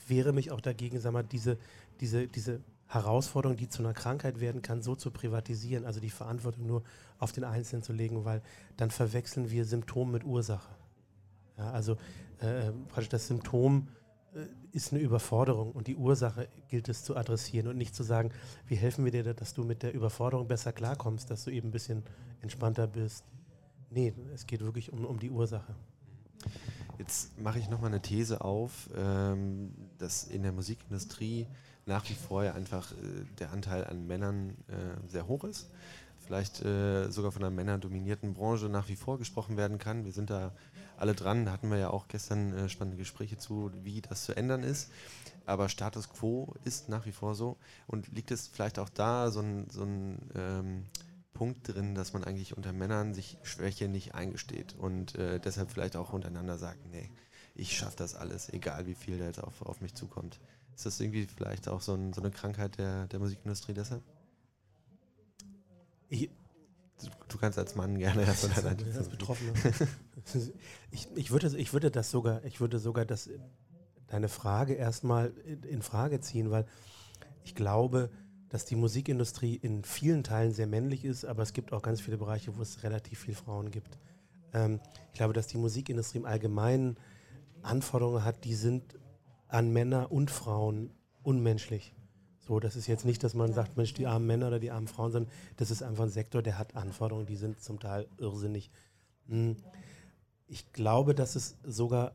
[0.07, 1.59] wehre mich auch dagegen, sag mal, diese,
[2.01, 6.67] diese, diese Herausforderung, die zu einer Krankheit werden kann, so zu privatisieren, also die Verantwortung
[6.67, 6.83] nur
[7.19, 8.43] auf den Einzelnen zu legen, weil
[8.77, 10.69] dann verwechseln wir Symptom mit Ursache.
[11.57, 11.97] Ja, also
[12.41, 13.89] äh, praktisch das Symptom
[14.35, 18.31] äh, ist eine Überforderung und die Ursache gilt es zu adressieren und nicht zu sagen,
[18.67, 21.69] wie helfen wir dir, da, dass du mit der Überforderung besser klarkommst, dass du eben
[21.69, 22.03] ein bisschen
[22.41, 23.25] entspannter bist.
[23.91, 25.75] Nee, es geht wirklich um, um die Ursache.
[27.01, 31.47] Jetzt mache ich nochmal eine These auf, ähm, dass in der Musikindustrie
[31.87, 35.71] nach wie vor ja einfach äh, der Anteil an Männern äh, sehr hoch ist.
[36.27, 40.05] Vielleicht äh, sogar von einer männerdominierten Branche nach wie vor gesprochen werden kann.
[40.05, 40.53] Wir sind da
[40.99, 44.37] alle dran, da hatten wir ja auch gestern äh, spannende Gespräche zu, wie das zu
[44.37, 44.91] ändern ist.
[45.47, 47.57] Aber Status quo ist nach wie vor so.
[47.87, 50.85] Und liegt es vielleicht auch da so ein, so ein ähm,
[51.33, 55.97] Punkt drin, dass man eigentlich unter Männern sich Schwäche nicht eingesteht und äh, deshalb vielleicht
[55.97, 57.11] auch untereinander sagt, nee,
[57.55, 60.41] ich schaffe das alles, egal wie viel da jetzt auf, auf mich zukommt.
[60.75, 64.03] Ist das irgendwie vielleicht auch so, ein, so eine Krankheit der, der Musikindustrie deshalb?
[66.09, 66.31] Ich,
[67.29, 69.55] Du, kannst als Mann gerne mal deine als Betroffener.
[70.91, 73.31] ich, ich, würde, ich würde das sogar, ich würde sogar das,
[74.07, 76.67] deine Frage erstmal in, in Frage ziehen, weil
[77.43, 78.11] ich glaube,
[78.51, 82.19] dass die Musikindustrie in vielen Teilen sehr männlich ist, aber es gibt auch ganz viele
[82.19, 83.99] Bereiche, wo es relativ viel Frauen gibt.
[84.53, 84.81] Ähm,
[85.13, 86.97] ich glaube, dass die Musikindustrie im Allgemeinen
[87.63, 88.99] Anforderungen hat, die sind
[89.49, 90.91] an Männer und Frauen
[91.23, 91.95] unmenschlich.
[92.39, 94.89] So, das ist jetzt nicht, dass man sagt, Mensch, die armen Männer oder die armen
[94.89, 98.71] Frauen, sondern das ist einfach ein Sektor, der hat Anforderungen, die sind zum Teil irrsinnig.
[99.29, 99.57] Hm.
[100.49, 102.13] Ich glaube, dass es sogar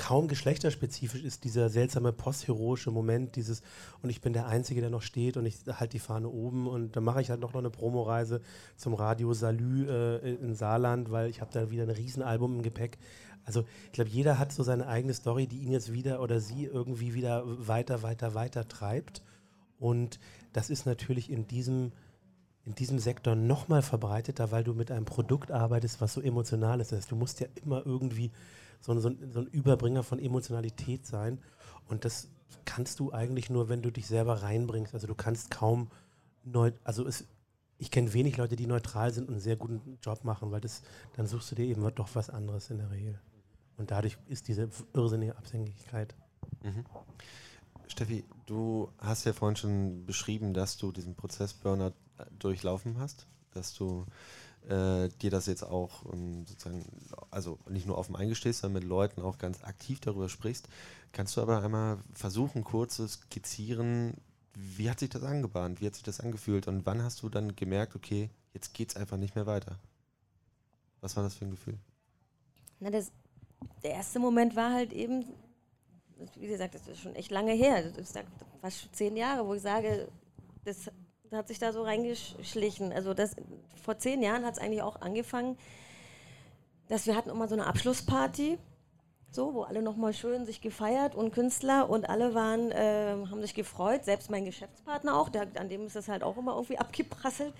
[0.00, 3.60] kaum geschlechterspezifisch ist, dieser seltsame postheroische Moment, dieses
[4.02, 6.96] und ich bin der Einzige, der noch steht und ich halte die Fahne oben und
[6.96, 8.40] dann mache ich halt noch, noch eine Promoreise
[8.76, 12.96] zum Radio Salü äh, in Saarland, weil ich habe da wieder ein Riesenalbum im Gepäck.
[13.44, 16.64] Also ich glaube, jeder hat so seine eigene Story, die ihn jetzt wieder oder sie
[16.64, 19.22] irgendwie wieder weiter, weiter, weiter treibt.
[19.78, 20.18] Und
[20.54, 21.92] das ist natürlich in diesem,
[22.64, 27.10] in diesem Sektor nochmal verbreiteter, weil du mit einem Produkt arbeitest, was so emotional ist.
[27.10, 28.30] Du musst ja immer irgendwie
[28.80, 31.38] so, so, so ein Überbringer von Emotionalität sein.
[31.88, 32.28] Und das
[32.64, 34.94] kannst du eigentlich nur, wenn du dich selber reinbringst.
[34.94, 35.90] Also du kannst kaum
[36.44, 37.26] neu, also es,
[37.78, 40.82] ich kenne wenig Leute, die neutral sind und einen sehr guten Job machen, weil das,
[41.16, 43.18] dann suchst du dir eben doch was anderes in der Regel.
[43.76, 46.14] Und dadurch ist diese irrsinnige Abhängigkeit.
[46.62, 46.84] Mhm.
[47.88, 53.26] Steffi, du hast ja vorhin schon beschrieben, dass du diesen Prozess Burnout äh, durchlaufen hast,
[53.52, 54.06] dass du
[54.68, 56.84] äh, dir das jetzt auch um, sozusagen,
[57.30, 60.68] also nicht nur offen eingestehst, sondern mit Leuten auch ganz aktiv darüber sprichst.
[61.12, 64.14] Kannst du aber einmal versuchen, kurz zu skizzieren,
[64.54, 65.80] wie hat sich das angebahnt?
[65.80, 66.68] Wie hat sich das angefühlt?
[66.68, 69.78] Und wann hast du dann gemerkt, okay, jetzt geht es einfach nicht mehr weiter?
[71.00, 71.78] Was war das für ein Gefühl?
[72.80, 73.10] Na, das,
[73.82, 75.24] der erste Moment war halt eben,
[76.36, 78.18] wie gesagt, das ist schon echt lange her, das ist
[78.60, 80.08] fast zehn Jahre, wo ich sage,
[80.64, 80.90] das
[81.38, 82.92] hat sich da so reingeschlichen.
[82.92, 83.36] Also das,
[83.82, 85.56] vor zehn Jahren hat es eigentlich auch angefangen,
[86.88, 88.58] dass wir hatten immer so eine Abschlussparty
[89.32, 93.54] so, wo alle nochmal schön sich gefeiert und Künstler und alle waren, äh, haben sich
[93.54, 97.54] gefreut, selbst mein Geschäftspartner auch, der, an dem ist das halt auch immer irgendwie abgeprasselt.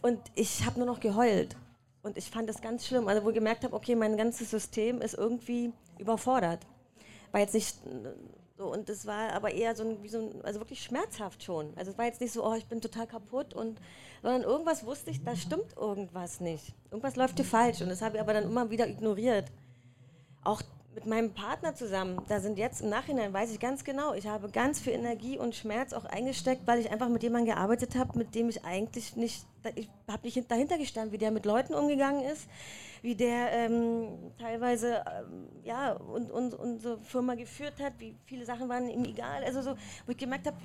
[0.00, 1.56] Und ich habe nur noch geheult.
[2.02, 3.06] Und ich fand das ganz schlimm.
[3.08, 6.66] Also, wo ich gemerkt habe, okay, mein ganzes System ist irgendwie überfordert.
[7.30, 7.76] War jetzt nicht
[8.62, 11.72] so, und das war aber eher so ein, so ein, also wirklich schmerzhaft schon.
[11.76, 13.80] Also es war jetzt nicht so, oh, ich bin total kaputt und,
[14.22, 16.72] sondern irgendwas wusste ich, da stimmt irgendwas nicht.
[16.90, 19.50] Irgendwas läuft hier falsch und das habe ich aber dann immer wieder ignoriert.
[20.44, 20.62] Auch
[20.94, 24.50] mit meinem Partner zusammen, da sind jetzt im Nachhinein, weiß ich ganz genau, ich habe
[24.50, 28.34] ganz viel Energie und Schmerz auch eingesteckt, weil ich einfach mit jemandem gearbeitet habe, mit
[28.34, 32.46] dem ich eigentlich nicht, ich habe nicht dahinter gestanden, wie der mit Leuten umgegangen ist,
[33.00, 38.68] wie der ähm, teilweise ähm, ja, und, und, unsere Firma geführt hat, wie viele Sachen
[38.68, 39.42] waren ihm egal.
[39.44, 39.74] Also so,
[40.06, 40.56] wo ich gemerkt habe,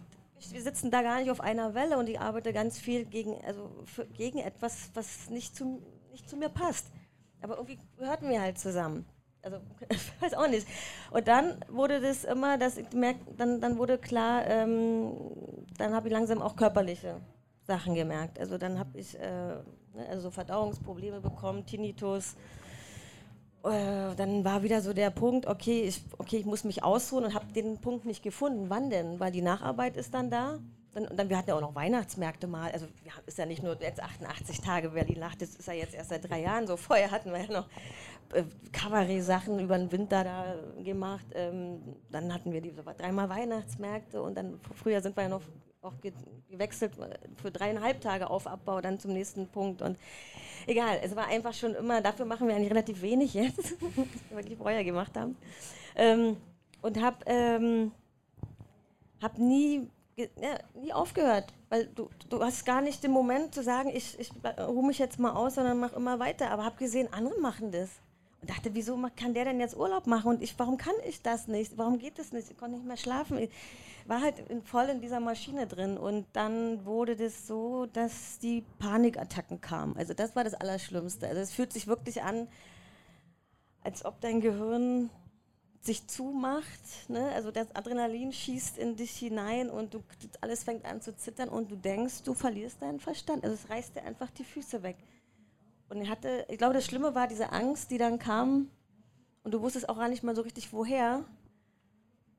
[0.52, 3.72] wir sitzen da gar nicht auf einer Welle und ich arbeite ganz viel gegen, also
[3.86, 6.88] für, gegen etwas, was nicht zu, nicht zu mir passt.
[7.42, 9.06] Aber irgendwie gehörten wir halt zusammen.
[9.48, 10.68] Also, ich weiß auch nicht.
[11.12, 15.14] Und dann wurde das immer, dass ich merk, dann, dann wurde klar, ähm,
[15.78, 17.16] dann habe ich langsam auch körperliche
[17.66, 18.40] Sachen gemerkt.
[18.40, 22.36] Also dann habe ich äh, ne, also Verdauungsprobleme bekommen, Tinnitus.
[23.64, 27.34] Äh, dann war wieder so der Punkt, okay, ich, okay, ich muss mich ausruhen und
[27.34, 28.70] habe den Punkt nicht gefunden.
[28.70, 29.20] Wann denn?
[29.20, 30.60] Weil die Nacharbeit ist dann da.
[30.94, 32.72] Dann, dann, wir hatten ja auch noch Weihnachtsmärkte mal.
[32.72, 36.10] Also ja, ist ja nicht nur jetzt 88 Tage Berlin-Nacht, das ist ja jetzt erst
[36.10, 36.76] seit drei Jahren so.
[36.76, 37.68] Vorher hatten wir ja noch
[38.34, 41.26] äh, Kabarett-Sachen über den Winter da gemacht.
[41.34, 41.80] Ähm,
[42.12, 45.42] dann hatten wir die so dreimal Weihnachtsmärkte und dann früher sind wir ja noch
[45.82, 46.12] auch ge
[46.50, 46.94] gewechselt
[47.42, 49.82] für dreieinhalb Tage auf Abbau, dann zum nächsten Punkt.
[49.82, 49.98] Und
[50.66, 53.76] egal, es war einfach schon immer, dafür machen wir eigentlich relativ wenig jetzt,
[54.32, 55.38] was wir vorher gemacht haben.
[55.96, 56.38] Ähm,
[56.82, 57.92] und habe ähm,
[59.22, 63.90] hab nie ja, nie aufgehört, weil du, du hast gar nicht den Moment zu sagen,
[63.94, 66.50] ich, ich ruhe mich jetzt mal aus, sondern mach immer weiter.
[66.50, 67.90] Aber habe gesehen, andere machen das.
[68.42, 71.48] Und dachte, wieso kann der denn jetzt Urlaub machen und ich, warum kann ich das
[71.48, 71.78] nicht?
[71.78, 72.52] Warum geht das nicht?
[72.52, 73.38] Ich konnte nicht mehr schlafen.
[73.40, 73.50] Ich
[74.06, 78.64] war halt in, voll in dieser Maschine drin und dann wurde das so, dass die
[78.80, 79.98] Panikattacken kamen.
[79.98, 81.28] Also das war das Allerschlimmste.
[81.28, 82.48] Also es fühlt sich wirklich an,
[83.84, 85.10] als ob dein Gehirn
[85.82, 87.32] sich zumacht, ne?
[87.34, 90.04] also das Adrenalin schießt in dich hinein und du,
[90.42, 93.44] alles fängt an zu zittern und du denkst, du verlierst deinen Verstand.
[93.44, 94.98] Also es reißt dir einfach die Füße weg.
[95.90, 98.70] Und ich hatte, ich glaube, das Schlimme war diese Angst, die dann kam
[99.44, 101.24] und du wusstest auch gar nicht mal so richtig, woher.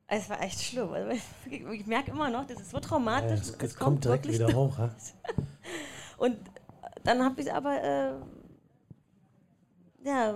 [0.07, 0.91] Es war echt schlimm.
[0.91, 1.11] Also
[1.49, 3.29] ich, merke immer noch, das ist so traumatisch.
[3.29, 4.77] Ja, es, es, kommt, kommt direkt wieder hoch.
[4.77, 4.91] Ja?
[6.17, 6.37] und
[7.03, 8.13] dann habe ich aber, äh,
[10.03, 10.35] ja,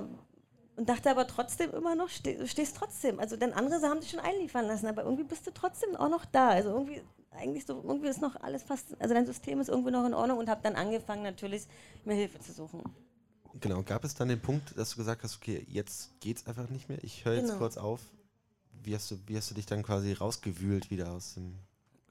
[0.75, 3.19] und dachte aber trotzdem immer noch, steh, du stehst trotzdem.
[3.19, 6.25] Also, denn andere haben dich schon einliefern lassen, aber irgendwie bist du trotzdem auch noch
[6.25, 6.49] da.
[6.49, 7.03] Also irgendwie,
[7.35, 10.37] eigentlich so, irgendwie ist noch alles fast, also dein System ist irgendwie noch in Ordnung
[10.39, 11.67] und habe dann angefangen natürlich,
[12.05, 12.83] mir Hilfe zu suchen.
[13.59, 16.89] Genau, gab es dann den Punkt, dass du gesagt hast, okay, jetzt geht's einfach nicht
[16.89, 17.57] mehr, ich höre jetzt genau.
[17.57, 18.01] kurz auf.
[18.81, 21.59] Wie hast, du, wie hast du dich dann quasi rausgewühlt wieder aus dem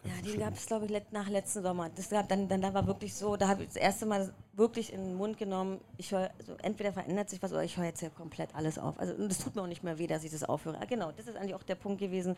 [0.05, 1.89] ja, die gab es, glaube ich, nach letzten Sommer.
[1.91, 4.93] Das gab dann, dann da war wirklich so, da habe ich das erste Mal wirklich
[4.93, 8.03] in den Mund genommen, ich höre, also entweder verändert sich was oder ich höre jetzt
[8.03, 8.99] ja komplett alles auf.
[8.99, 10.79] Also das tut mir auch nicht mehr weh, dass ich das aufhöre.
[10.81, 12.37] Ah, genau, das ist eigentlich auch der Punkt gewesen.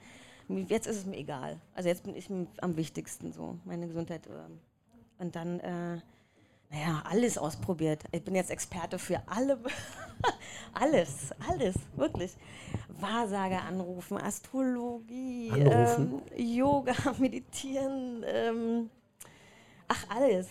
[0.48, 1.60] Jetzt ist es mir egal.
[1.74, 2.28] Also jetzt bin ich
[2.60, 4.26] am wichtigsten so, meine Gesundheit.
[4.26, 4.60] Ähm.
[5.18, 6.00] Und dann äh,
[6.74, 8.02] naja, alles ausprobiert.
[8.10, 9.58] Ich bin jetzt Experte für alle,
[10.72, 12.36] alles, alles, wirklich.
[12.88, 16.22] Wahrsager anrufen, Astrologie, anrufen.
[16.36, 18.90] Ähm, Yoga, Meditieren, ähm,
[19.86, 20.48] ach alles.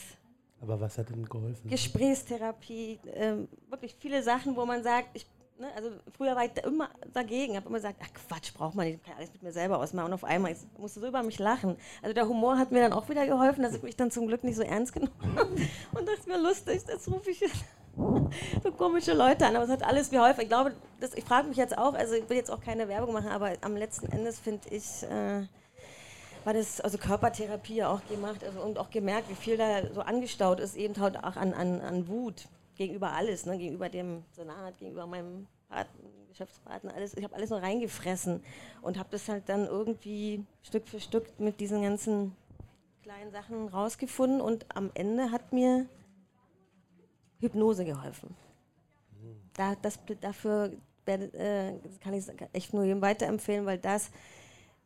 [0.61, 1.69] Aber was hat denn geholfen?
[1.69, 5.25] Gesprächstherapie, ähm, wirklich viele Sachen, wo man sagt, ich
[5.59, 8.87] Ne, also früher war ich da immer dagegen, habe immer gesagt, ach Quatsch, braucht man
[8.87, 10.07] nicht, ich kann alles mit mir selber ausmachen.
[10.07, 11.77] Und auf einmal musste so über mich lachen.
[12.01, 14.43] Also der Humor hat mir dann auch wieder geholfen, dass ich mich dann zum Glück
[14.43, 15.49] nicht so ernst genommen habe.
[15.93, 17.39] Und ist mir lustig, das rufe ich
[18.63, 19.55] so komische Leute an.
[19.55, 20.41] Aber es hat alles geholfen.
[20.41, 23.13] Ich glaube, das, ich frage mich jetzt auch, also ich will jetzt auch keine Werbung
[23.13, 25.43] machen, aber am letzten Endes finde ich, äh,
[26.45, 30.59] war das also Körpertherapie auch gemacht also, und auch gemerkt, wie viel da so angestaut
[30.59, 35.05] ist, eben halt auch an, an, an Wut gegenüber alles, ne, gegenüber dem Senat, gegenüber
[35.05, 37.15] meinem Partner, Geschäftspartner, alles.
[37.15, 38.43] Ich habe alles nur reingefressen
[38.81, 42.35] und habe das halt dann irgendwie Stück für Stück mit diesen ganzen
[43.03, 45.87] kleinen Sachen rausgefunden und am Ende hat mir
[47.39, 48.35] Hypnose geholfen.
[49.53, 50.71] Da, das, dafür
[51.05, 54.09] äh, kann ich echt nur jedem weiterempfehlen, weil das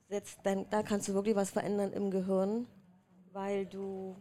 [0.10, 2.68] setzt dann, da kannst du wirklich was verändern im Gehirn,
[3.32, 4.16] weil du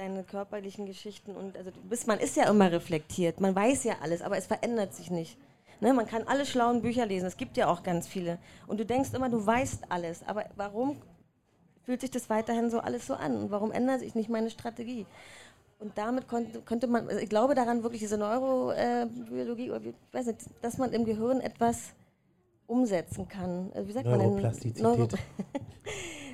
[0.00, 3.96] deine körperlichen Geschichten und also du bist, man ist ja immer reflektiert, man weiß ja
[4.00, 5.36] alles, aber es verändert sich nicht.
[5.82, 8.38] Ne, man kann alle schlauen Bücher lesen, es gibt ja auch ganz viele.
[8.66, 10.96] Und du denkst immer, du weißt alles, aber warum
[11.84, 13.36] fühlt sich das weiterhin so alles so an?
[13.36, 15.06] Und warum ändert sich nicht meine Strategie?
[15.78, 20.26] Und damit konnte, könnte man, also ich glaube daran wirklich, diese Neurobiologie, oder ich weiß
[20.26, 21.94] nicht, dass man im Gehirn etwas
[22.66, 23.70] umsetzen kann.
[23.74, 24.82] Also wie sagt man denn?
[24.82, 25.08] Neuro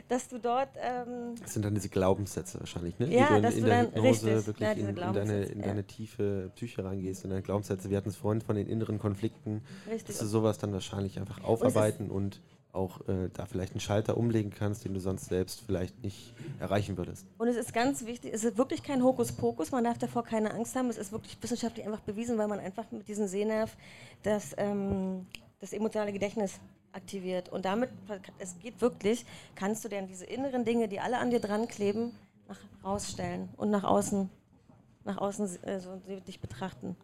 [0.08, 0.70] dass du dort.
[0.80, 3.12] Ähm das sind dann diese Glaubenssätze wahrscheinlich, ne?
[3.12, 4.96] Ja, Wie du in, dass in du der dann Hypnose richtig, wirklich ja, in, in,
[4.96, 7.90] deine, in deine tiefe Psyche reingehst, in deine Glaubenssätze.
[7.90, 10.06] Wir hatten es vorhin von den inneren Konflikten, richtig.
[10.06, 12.40] dass du sowas dann wahrscheinlich einfach aufarbeiten und, und
[12.76, 16.96] auch äh, da vielleicht einen Schalter umlegen kannst, den du sonst selbst vielleicht nicht erreichen
[16.96, 17.26] würdest.
[17.38, 20.76] Und es ist ganz wichtig, es ist wirklich kein Hokuspokus, man darf davor keine Angst
[20.76, 23.76] haben, es ist wirklich wissenschaftlich einfach bewiesen, weil man einfach mit diesem Sehnerv
[24.22, 25.26] das, ähm,
[25.58, 26.60] das emotionale Gedächtnis
[26.96, 27.48] aktiviert.
[27.48, 27.90] Und damit,
[28.38, 29.24] es geht wirklich,
[29.54, 32.12] kannst du dann diese inneren Dinge, die alle an dir dran kleben,
[32.48, 34.28] nach rausstellen und nach außen,
[35.04, 36.96] nach außen also, dich betrachten.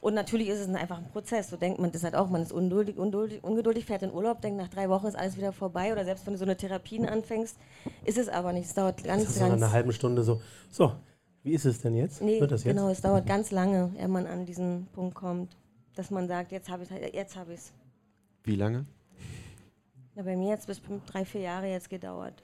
[0.00, 1.50] Und natürlich ist es einfach ein Prozess.
[1.50, 2.30] So denkt man das halt auch.
[2.30, 5.52] Man ist ungeduldig, ungeduldig, ungeduldig, fährt in Urlaub, denkt, nach drei Wochen ist alles wieder
[5.52, 5.92] vorbei.
[5.92, 7.56] Oder selbst wenn du so eine Therapie anfängst,
[8.04, 8.66] ist es aber nicht.
[8.66, 9.52] Es dauert ganz, das ist ganz.
[9.52, 10.40] Nach einer halben Stunde so.
[10.70, 10.92] So,
[11.42, 12.22] wie ist es denn jetzt?
[12.22, 12.74] Nee, Wird das jetzt?
[12.74, 12.88] genau.
[12.88, 15.56] Es dauert ganz lange, ehe man an diesen Punkt kommt,
[15.94, 17.14] dass man sagt, jetzt habe ich es.
[17.14, 17.72] Jetzt hab ich's.
[18.44, 18.86] Wie lange?
[20.16, 22.42] Na, bei mir jetzt bis drei, vier Jahre jetzt gedauert.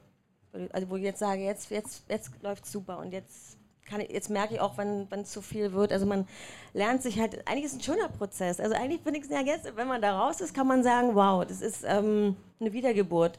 [0.73, 3.57] Also wo ich jetzt sage, jetzt, jetzt, jetzt läuft es super und jetzt
[3.87, 5.91] kann ich, jetzt merke ich auch, wenn es zu viel wird.
[5.91, 6.29] Also man
[6.75, 8.61] lernt sich halt, eigentlich ist es ein schöner Prozess.
[8.61, 11.15] Also eigentlich finde ich es ja jetzt, wenn man da raus ist, kann man sagen,
[11.15, 13.39] wow, das ist ähm, eine Wiedergeburt.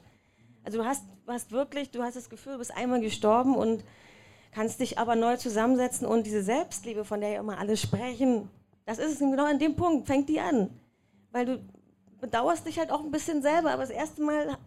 [0.63, 3.83] Also du hast, hast wirklich, du hast das Gefühl, du bist einmal gestorben und
[4.51, 8.49] kannst dich aber neu zusammensetzen und diese Selbstliebe, von der ja immer alle sprechen,
[8.85, 10.71] das ist es genau an dem Punkt, fängt die an.
[11.31, 11.59] Weil du
[12.23, 14.57] bedauerst dich halt auch ein bisschen selber, aber das erste Mal,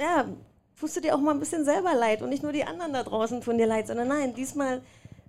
[0.00, 0.24] ja,
[0.80, 3.02] tust du dir auch mal ein bisschen selber leid und nicht nur die anderen da
[3.02, 4.80] draußen tun dir leid, sondern nein, diesmal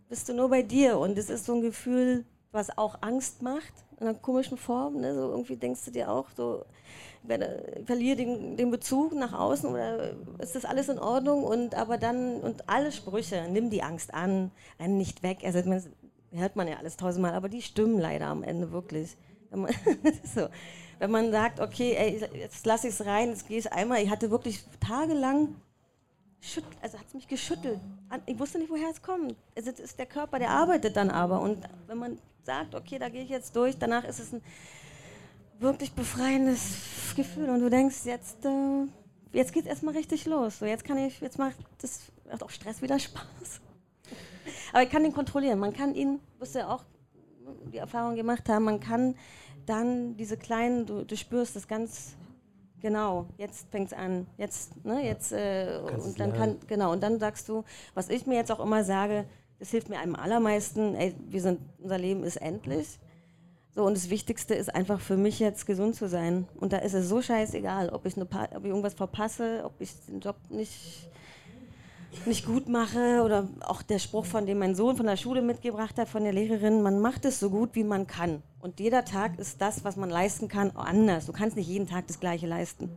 [0.08, 3.74] bist du nur bei dir und es ist so ein Gefühl, was auch Angst macht,
[4.00, 5.14] in einer komischen Form, ne?
[5.14, 6.64] so irgendwie denkst du dir auch so,
[7.28, 11.98] ich verliere den, den Bezug nach außen oder ist das alles in Ordnung und aber
[11.98, 15.90] dann, und alle Sprüche, nimm die Angst an, renn nicht weg, also das
[16.32, 19.18] hört man ja alles tausendmal, aber die stimmen leider am Ende wirklich.
[20.36, 20.48] so
[21.00, 24.04] wenn man sagt, okay, ey, jetzt lasse ich es rein, jetzt gehe ich einmal.
[24.04, 25.56] Ich hatte wirklich tagelang,
[26.82, 27.80] also hat es mich geschüttelt.
[28.26, 29.36] Ich wusste nicht, woher es kommt.
[29.56, 31.42] Es ist der Körper, der arbeitet dann aber.
[31.42, 34.42] Und wenn man sagt, okay, da gehe ich jetzt durch, danach ist es ein
[35.60, 37.50] wirklich befreiendes Gefühl.
[37.50, 38.86] Und du denkst, jetzt, äh,
[39.32, 40.60] jetzt geht es erstmal richtig los.
[40.60, 43.62] So, jetzt kann ich, jetzt macht das macht auch Stress wieder Spaß.
[44.74, 45.60] Aber ich kann ihn kontrollieren.
[45.60, 46.84] Man kann ihn, wirst du ja auch
[47.72, 49.16] die Erfahrung gemacht haben, man kann
[49.66, 52.16] dann diese kleinen, du, du spürst das ganz
[52.82, 57.20] genau, jetzt fängt es an, jetzt, ne, jetzt, äh, und dann kann, genau, und dann
[57.20, 59.26] sagst du, was ich mir jetzt auch immer sage,
[59.60, 63.00] das hilft mir am allermeisten, ey, wir sind, unser Leben ist endlich.
[63.76, 66.48] So, und das Wichtigste ist einfach für mich jetzt gesund zu sein.
[66.56, 69.92] Und da ist es so scheißegal, ob ich, eine ob ich irgendwas verpasse, ob ich
[70.08, 71.10] den Job nicht
[72.26, 75.98] nicht gut mache oder auch der Spruch, von dem mein Sohn von der Schule mitgebracht
[75.98, 78.42] hat, von der Lehrerin, man macht es so gut, wie man kann.
[78.60, 81.26] Und jeder Tag ist das, was man leisten kann, anders.
[81.26, 82.90] Du kannst nicht jeden Tag das Gleiche leisten.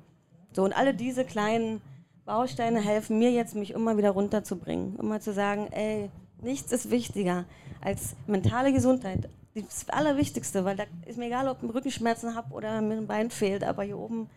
[0.52, 1.80] So, und alle diese kleinen
[2.24, 4.98] Bausteine helfen mir jetzt, mich immer wieder runterzubringen.
[4.98, 6.10] Immer zu sagen, ey,
[6.40, 7.44] nichts ist wichtiger
[7.80, 9.28] als mentale Gesundheit.
[9.54, 13.30] Das Allerwichtigste, weil da ist mir egal, ob ich Rückenschmerzen habe oder mir ein Bein
[13.30, 14.30] fehlt, aber hier oben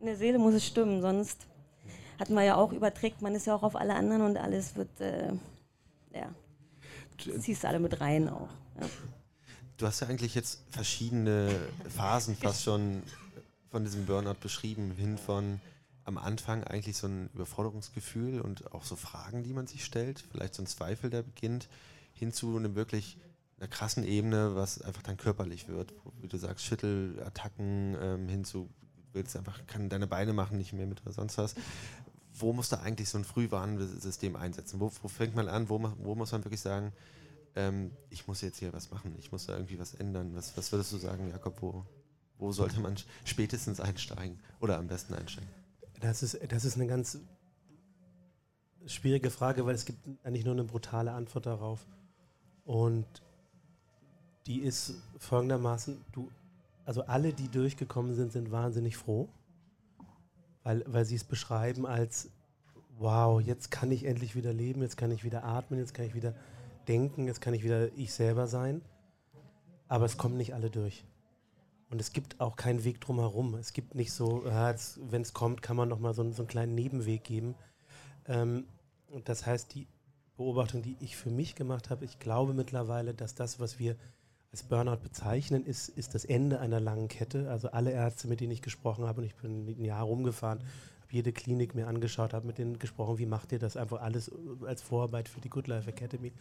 [0.00, 1.46] in der Seele muss es stimmen, sonst
[2.18, 5.00] hatten wir ja auch überträgt, man ist ja auch auf alle anderen und alles wird,
[5.00, 5.32] äh,
[6.12, 6.28] ja,
[7.40, 8.48] ziehst alle mit rein auch.
[8.80, 8.88] Ja.
[9.76, 11.54] Du hast ja eigentlich jetzt verschiedene
[11.88, 13.02] Phasen fast schon
[13.70, 15.60] von diesem Burnout beschrieben, hin von
[16.04, 20.54] am Anfang eigentlich so ein Überforderungsgefühl und auch so Fragen, die man sich stellt, vielleicht
[20.54, 21.68] so ein Zweifel, der beginnt,
[22.14, 23.18] hin zu einem wirklich
[23.58, 28.68] einer krassen Ebene, was einfach dann körperlich wird, wie du sagst, Schüttelattacken ähm, hin zu
[29.12, 31.54] willst einfach kann deine Beine machen nicht mehr mit oder sonst was
[32.40, 34.80] wo muss da eigentlich so ein Frühwarnsystem einsetzen?
[34.80, 35.68] Wo, wo, fängt man an?
[35.68, 36.92] Wo, wo muss man wirklich sagen,
[37.56, 40.34] ähm, ich muss jetzt hier was machen, ich muss da irgendwie was ändern?
[40.34, 41.84] Was, was würdest du sagen, Jakob, wo,
[42.38, 45.50] wo sollte man spätestens einsteigen oder am besten einsteigen?
[46.00, 47.18] Das ist, das ist eine ganz
[48.86, 51.86] schwierige Frage, weil es gibt eigentlich nur eine brutale Antwort darauf.
[52.64, 53.06] Und
[54.46, 56.30] die ist folgendermaßen, du,
[56.84, 59.28] also alle, die durchgekommen sind, sind wahnsinnig froh,
[60.62, 62.30] weil, weil sie es beschreiben als,
[62.98, 66.14] wow, jetzt kann ich endlich wieder leben, jetzt kann ich wieder atmen, jetzt kann ich
[66.14, 66.34] wieder
[66.88, 68.82] denken, jetzt kann ich wieder ich selber sein.
[69.86, 71.04] Aber es kommen nicht alle durch.
[71.90, 73.54] Und es gibt auch keinen Weg drumherum.
[73.54, 76.74] Es gibt nicht so, wenn es kommt, kann man noch mal so, so einen kleinen
[76.74, 77.54] Nebenweg geben.
[78.26, 78.64] Ähm,
[79.24, 79.86] das heißt, die
[80.36, 83.96] Beobachtung, die ich für mich gemacht habe, ich glaube mittlerweile, dass das, was wir
[84.58, 87.48] als Burnout bezeichnen, ist, ist das Ende einer langen Kette.
[87.48, 91.12] Also alle Ärzte, mit denen ich gesprochen habe, und ich bin ein Jahr rumgefahren, habe
[91.12, 93.76] jede Klinik mir angeschaut, habe mit denen gesprochen, wie macht ihr das?
[93.76, 94.32] Einfach alles
[94.66, 96.32] als Vorarbeit für die Good Life Academy.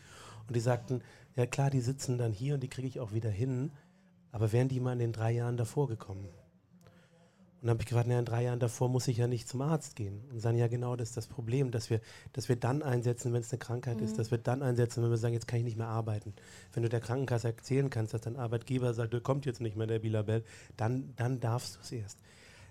[0.48, 1.02] Und die sagten,
[1.36, 3.72] ja klar, die sitzen dann hier und die kriege ich auch wieder hin,
[4.32, 6.28] aber wären die mal in den drei Jahren davor gekommen?
[7.60, 9.62] Und dann habe ich gefragt, naja, in drei Jahren davor muss ich ja nicht zum
[9.62, 10.24] Arzt gehen.
[10.32, 12.02] Und sagen, ja genau, das ist das Problem, dass wir,
[12.34, 14.04] dass wir dann einsetzen, wenn es eine Krankheit mhm.
[14.04, 16.34] ist, dass wir dann einsetzen, wenn wir sagen, jetzt kann ich nicht mehr arbeiten.
[16.74, 19.88] Wenn du der Krankenkasse erzählen kannst, dass dein Arbeitgeber sagt, du kommt jetzt nicht mehr,
[19.88, 20.44] der Bilabel,
[20.76, 22.20] dann, dann darfst du es erst.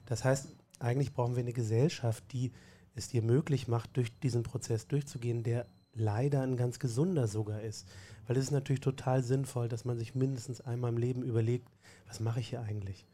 [0.07, 2.53] Das heißt, eigentlich brauchen wir eine Gesellschaft, die
[2.95, 7.89] es dir möglich macht, durch diesen Prozess durchzugehen, der leider ein ganz gesunder sogar ist.
[8.27, 11.69] Weil es ist natürlich total sinnvoll, dass man sich mindestens einmal im Leben überlegt,
[12.07, 13.07] was mache ich hier eigentlich?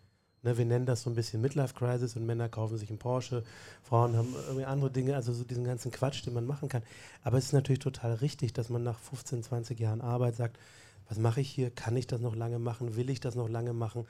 [0.44, 3.44] Ne, wir nennen das so ein bisschen Midlife Crisis und Männer kaufen sich einen Porsche,
[3.84, 6.82] Frauen haben irgendwie andere Dinge, also so diesen ganzen Quatsch, den man machen kann.
[7.22, 10.58] Aber es ist natürlich total richtig, dass man nach 15, 20 Jahren Arbeit sagt,
[11.08, 11.70] was mache ich hier?
[11.70, 12.96] Kann ich das noch lange machen?
[12.96, 14.06] Will ich das noch lange machen?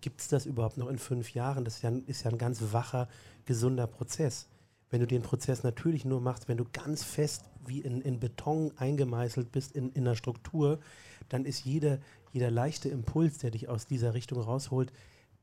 [0.00, 1.64] Gibt es das überhaupt noch in fünf Jahren?
[1.64, 3.08] Das ist ja, ist ja ein ganz wacher,
[3.44, 4.48] gesunder Prozess.
[4.90, 8.72] Wenn du den Prozess natürlich nur machst, wenn du ganz fest wie in, in Beton
[8.76, 10.80] eingemeißelt bist in, in einer Struktur,
[11.28, 11.98] dann ist jeder,
[12.32, 14.92] jeder leichte Impuls, der dich aus dieser Richtung rausholt,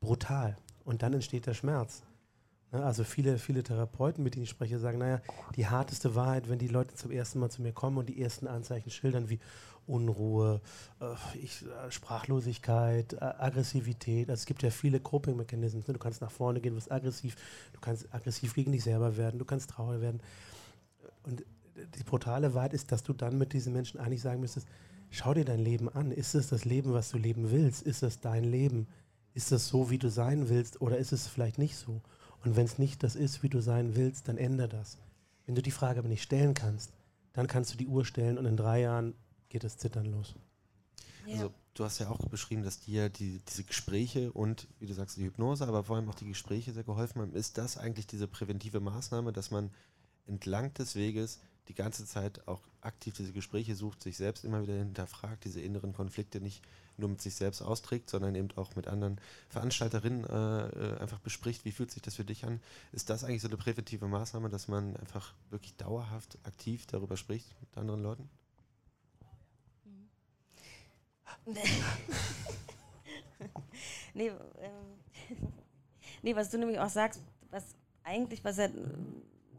[0.03, 0.57] brutal.
[0.83, 2.03] Und dann entsteht der Schmerz.
[2.71, 5.21] Ne, also viele, viele Therapeuten, mit denen ich spreche, sagen, naja,
[5.55, 8.47] die harteste Wahrheit, wenn die Leute zum ersten Mal zu mir kommen und die ersten
[8.47, 9.39] Anzeichen schildern, wie
[9.85, 10.61] Unruhe,
[10.99, 14.29] äh, ich, äh, Sprachlosigkeit, äh, Aggressivität.
[14.29, 15.83] Also es gibt ja viele Coping-Mechanismen.
[15.87, 15.93] Ne?
[15.93, 17.35] Du kannst nach vorne gehen, du wirst aggressiv,
[17.73, 20.21] du kannst aggressiv gegen dich selber werden, du kannst traurig werden.
[21.23, 21.43] Und
[21.75, 24.67] die brutale Wahrheit ist, dass du dann mit diesen Menschen eigentlich sagen müsstest,
[25.09, 26.11] schau dir dein Leben an.
[26.11, 27.81] Ist es das Leben, was du leben willst?
[27.83, 28.87] Ist es dein Leben?
[29.33, 32.01] Ist das so, wie du sein willst oder ist es vielleicht nicht so?
[32.43, 34.97] Und wenn es nicht das ist, wie du sein willst, dann ändere das.
[35.45, 36.91] Wenn du die Frage aber nicht stellen kannst,
[37.33, 39.15] dann kannst du die Uhr stellen und in drei Jahren
[39.49, 40.35] geht das Zittern los.
[41.25, 41.33] Ja.
[41.35, 45.17] Also du hast ja auch beschrieben, dass dir die, diese Gespräche und, wie du sagst,
[45.17, 47.33] die Hypnose, aber vor allem auch die Gespräche sehr geholfen haben.
[47.33, 49.71] Ist das eigentlich diese präventive Maßnahme, dass man
[50.27, 54.77] entlang des Weges die ganze Zeit auch aktiv diese Gespräche sucht, sich selbst immer wieder
[54.77, 56.61] hinterfragt, diese inneren Konflikte nicht
[56.97, 59.19] nur mit sich selbst austrägt, sondern eben auch mit anderen
[59.49, 62.59] Veranstalterinnen äh, äh, einfach bespricht, wie fühlt sich das für dich an?
[62.91, 67.47] Ist das eigentlich so eine präventive Maßnahme, dass man einfach wirklich dauerhaft aktiv darüber spricht
[67.61, 68.29] mit anderen Leuten?
[74.13, 74.95] nee, ähm,
[76.21, 77.63] nee, was du nämlich auch sagst, was
[78.03, 78.69] eigentlich, was er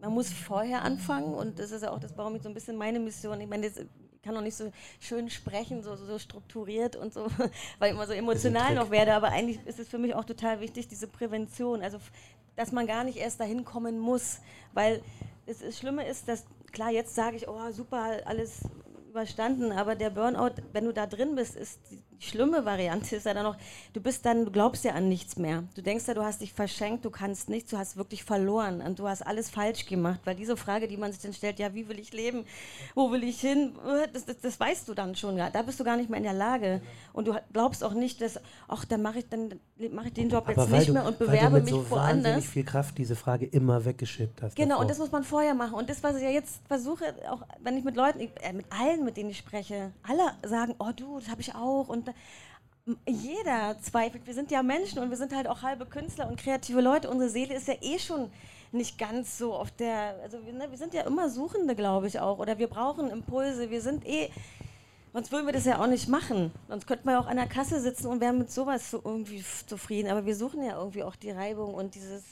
[0.04, 2.76] man muss vorher anfangen und das ist ja auch das, warum ich so ein bisschen
[2.76, 3.86] meine Mission, ich meine, das,
[4.24, 7.26] kann noch nicht so schön sprechen, so, so strukturiert und so,
[7.78, 10.60] weil ich immer so emotional noch werde, aber eigentlich ist es für mich auch total
[10.60, 11.98] wichtig, diese Prävention, also
[12.56, 14.40] dass man gar nicht erst dahin kommen muss,
[14.72, 15.02] weil
[15.46, 18.60] das, das Schlimme ist, dass, klar, jetzt sage ich, oh super, alles
[19.10, 21.78] überstanden, aber der Burnout, wenn du da drin bist, ist
[22.18, 23.56] schlimme Variante, ist ja dann noch,
[23.92, 25.64] du bist dann, du glaubst ja an nichts mehr.
[25.74, 28.98] Du denkst ja, du hast dich verschenkt, du kannst nichts, du hast wirklich verloren und
[28.98, 31.88] du hast alles falsch gemacht, weil diese Frage, die man sich dann stellt, ja, wie
[31.88, 32.44] will ich leben,
[32.94, 33.72] wo will ich hin,
[34.12, 36.32] das, das, das weißt du dann schon, da bist du gar nicht mehr in der
[36.32, 36.80] Lage
[37.12, 39.60] und du glaubst auch nicht, dass, ach, dann mache ich, dann
[39.92, 42.34] mache ich den Job aber jetzt nicht mehr und bewerbe mich so woanders.
[42.34, 44.56] Weil du viel Kraft diese Frage immer weggeschippt hast.
[44.56, 44.82] Genau, davor.
[44.82, 47.76] und das muss man vorher machen und das, was ich ja jetzt versuche, auch wenn
[47.76, 51.28] ich mit Leuten, äh, mit allen mit denen ich spreche, alle sagen, oh du, das
[51.28, 51.88] habe ich auch.
[51.88, 52.03] Und
[53.06, 54.26] jeder zweifelt.
[54.26, 57.08] Wir sind ja Menschen und wir sind halt auch halbe Künstler und kreative Leute.
[57.08, 58.30] Unsere Seele ist ja eh schon
[58.72, 60.16] nicht ganz so auf der.
[60.22, 62.38] Also wir, ne, wir sind ja immer Suchende, glaube ich auch.
[62.38, 63.70] Oder wir brauchen Impulse.
[63.70, 64.30] Wir sind eh.
[65.12, 66.50] Sonst würden wir das ja auch nicht machen.
[66.68, 69.44] Sonst könnten wir ja auch an der Kasse sitzen und wären mit sowas so irgendwie
[69.66, 70.10] zufrieden.
[70.10, 72.24] Aber wir suchen ja irgendwie auch die Reibung und dieses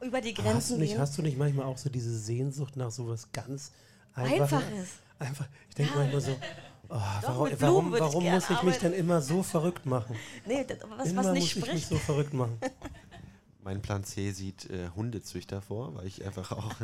[0.00, 2.90] über die Grenzen hast du nicht, Hast du nicht manchmal auch so diese Sehnsucht nach
[2.90, 3.72] sowas ganz
[4.14, 4.52] Einfaches?
[4.52, 4.88] Einfaches.
[5.18, 5.98] Einfach, ich denke ja.
[5.98, 6.36] manchmal so,
[6.88, 10.16] oh, warum, warum, warum muss ich mich denn immer so verrückt machen?
[10.46, 12.58] Nee, das, was, immer was nicht muss ich mich so verrückt machen.
[13.64, 16.74] Mein Plan C sieht äh, Hundezüchter vor, weil ich einfach auch.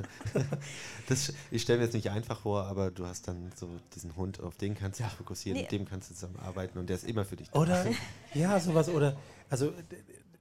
[1.09, 4.40] das, ich stelle mir jetzt nicht einfach vor, aber du hast dann so diesen Hund,
[4.40, 5.64] auf den kannst du dich fokussieren, nee.
[5.64, 7.59] mit dem kannst du zusammenarbeiten und der ist immer für dich da.
[7.61, 7.84] Oder,
[8.34, 9.14] ja, sowas, oder,
[9.51, 9.74] also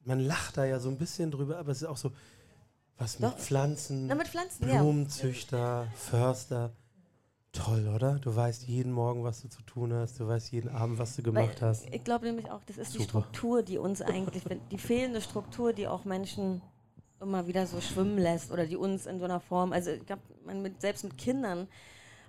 [0.05, 2.13] man lacht da ja so ein bisschen drüber, aber es ist auch so,
[2.97, 3.37] Was mit Doch.
[3.37, 4.07] Pflanzen?
[4.07, 5.91] Na, mit Pflanzen, Blumenzüchter, ja.
[5.93, 6.71] Förster.
[7.51, 8.19] Toll, oder?
[8.19, 10.19] Du weißt jeden Morgen, was du zu tun hast.
[10.19, 11.87] Du weißt jeden Abend, was du gemacht Weil, hast.
[11.91, 13.03] Ich glaube nämlich auch, das ist Super.
[13.03, 16.61] die Struktur, die uns eigentlich, die fehlende Struktur, die auch Menschen
[17.19, 20.21] immer wieder so schwimmen lässt oder die uns in so einer Form, also ich glaube,
[20.79, 21.67] selbst mit Kindern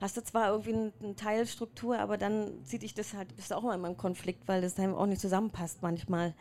[0.01, 3.57] hast du zwar irgendwie eine, eine Teilstruktur, aber dann zieht dich das halt, bist du
[3.57, 6.35] auch immer in einem Konflikt, weil das dann auch nicht zusammenpasst manchmal.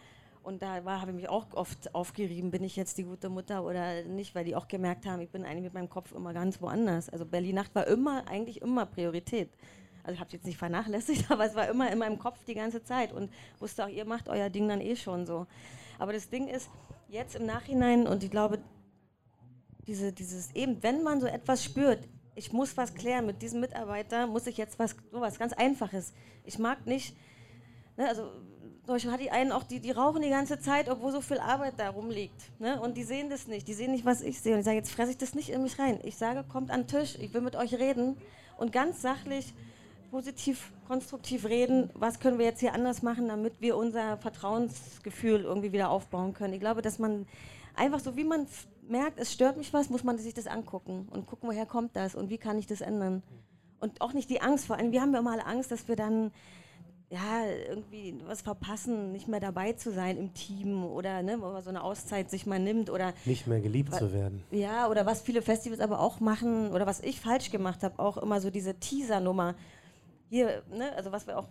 [0.43, 4.03] Und da habe ich mich auch oft aufgerieben, bin ich jetzt die gute Mutter oder
[4.03, 7.09] nicht, weil die auch gemerkt haben, ich bin eigentlich mit meinem Kopf immer ganz woanders.
[7.09, 9.49] Also Berlin-Nacht war immer, eigentlich immer Priorität.
[10.03, 12.55] Also ich habe es jetzt nicht vernachlässigt, aber es war immer in meinem Kopf die
[12.55, 15.45] ganze Zeit und wusste auch, ihr macht euer Ding dann eh schon so.
[15.99, 16.69] Aber das Ding ist,
[17.09, 18.59] jetzt im Nachhinein, und ich glaube,
[19.85, 24.27] diese, dieses eben, wenn man so etwas spürt, ich muss was klären mit diesem Mitarbeiter,
[24.27, 26.13] muss ich jetzt was, sowas ganz Einfaches.
[26.45, 27.15] Ich mag nicht,
[27.97, 28.31] ne, also
[28.89, 31.75] Deutschland hat die einen auch, die, die rauchen die ganze Zeit, obwohl so viel Arbeit
[31.77, 32.59] da rumliegt.
[32.59, 32.81] Ne?
[32.81, 34.53] Und die sehen das nicht, die sehen nicht, was ich sehe.
[34.53, 35.99] Und ich sage, jetzt fresse ich das nicht in mich rein.
[36.03, 38.17] Ich sage, kommt an den Tisch, ich will mit euch reden
[38.57, 39.53] und ganz sachlich,
[40.09, 45.71] positiv, konstruktiv reden, was können wir jetzt hier anders machen, damit wir unser Vertrauensgefühl irgendwie
[45.71, 46.53] wieder aufbauen können.
[46.53, 47.27] Ich glaube, dass man
[47.75, 48.47] einfach so, wie man
[48.87, 52.15] merkt, es stört mich was, muss man sich das angucken und gucken, woher kommt das
[52.15, 53.23] und wie kann ich das ändern.
[53.79, 55.95] Und auch nicht die Angst, vor allem, wir haben ja immer alle Angst, dass wir
[55.95, 56.31] dann
[57.11, 61.63] ja, irgendwie was verpassen, nicht mehr dabei zu sein im Team oder ne, wo man
[61.63, 64.43] so eine Auszeit sich mal nimmt oder nicht mehr geliebt zu werden.
[64.51, 68.17] Ja, oder was viele Festivals aber auch machen oder was ich falsch gemacht habe, auch
[68.17, 69.55] immer so diese Teaser-Nummer.
[70.29, 71.47] Hier, ne, also was wir auch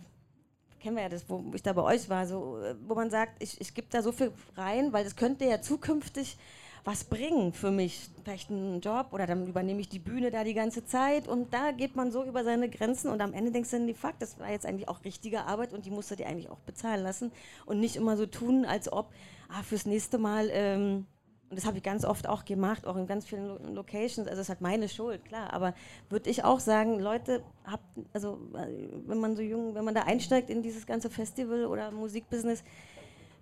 [0.79, 2.57] kennen wir ja das, wo ich da bei euch war, so,
[2.87, 6.37] wo man sagt, ich, ich gebe da so viel rein, weil das könnte ja zukünftig
[6.83, 10.53] was bringen für mich, vielleicht einen Job oder dann übernehme ich die Bühne da die
[10.53, 13.77] ganze Zeit und da geht man so über seine Grenzen und am Ende denkst du
[13.77, 16.27] dann, die fuck, das war jetzt eigentlich auch richtige Arbeit und die musst du dir
[16.27, 17.31] eigentlich auch bezahlen lassen
[17.65, 19.11] und nicht immer so tun, als ob,
[19.49, 21.05] ah, fürs nächste Mal, ähm,
[21.49, 24.45] und das habe ich ganz oft auch gemacht, auch in ganz vielen Locations, also es
[24.45, 25.73] ist halt meine Schuld, klar, aber
[26.09, 30.49] würde ich auch sagen, Leute, habt, also wenn man so jung, wenn man da einsteigt
[30.49, 32.63] in dieses ganze Festival oder Musikbusiness,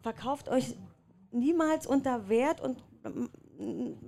[0.01, 0.75] verkauft euch
[1.31, 2.81] niemals unter Wert und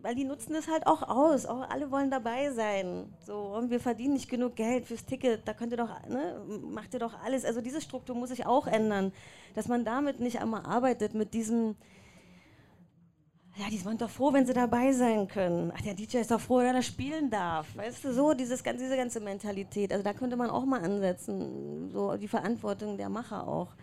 [0.01, 1.45] weil die nutzen das halt auch aus.
[1.45, 3.11] Auch alle wollen dabei sein.
[3.25, 5.47] So, und wir verdienen nicht genug Geld fürs Ticket.
[5.47, 6.39] Da könnt ihr doch, ne,
[6.71, 7.45] macht ihr doch alles.
[7.45, 9.11] Also diese Struktur muss sich auch ändern,
[9.55, 11.75] dass man damit nicht einmal arbeitet mit diesem.
[13.57, 15.73] Ja, die sind doch froh, wenn sie dabei sein können.
[15.75, 17.75] Ach, der DJ ist doch froh, wenn er spielen darf.
[17.75, 19.91] Weißt du, so dieses, diese ganze Mentalität.
[19.91, 21.89] Also da könnte man auch mal ansetzen.
[21.91, 23.75] So die Verantwortung der Macher auch.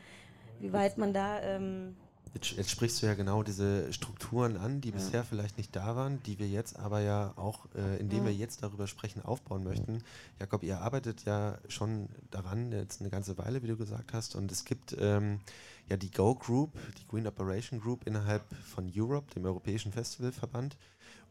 [0.61, 1.41] Wie weit man da.
[1.43, 1.97] Ähm,
[2.37, 4.95] Jetzt, jetzt, sprichst du ja genau diese Strukturen an, die ja.
[4.95, 8.25] bisher vielleicht nicht da waren, die wir jetzt aber ja auch, äh, indem ja.
[8.27, 10.03] wir jetzt darüber sprechen, aufbauen möchten.
[10.39, 14.53] Jakob, ihr arbeitet ja schon daran, jetzt eine ganze Weile, wie du gesagt hast, und
[14.53, 15.41] es gibt ähm,
[15.89, 20.77] ja die Go Group, die Green Operation Group innerhalb von Europe, dem Europäischen Festivalverband.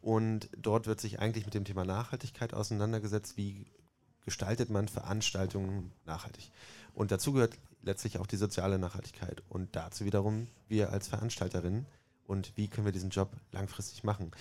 [0.02, 3.66] Und dort wird sich eigentlich mit dem Thema Nachhaltigkeit auseinandergesetzt, wie
[4.24, 6.50] gestaltet man Veranstaltungen nachhaltig.
[6.94, 9.42] Und dazu gehört letztlich auch die soziale Nachhaltigkeit.
[9.48, 11.86] Und dazu wiederum wir als Veranstalterinnen
[12.26, 14.32] und wie können wir diesen Job langfristig machen.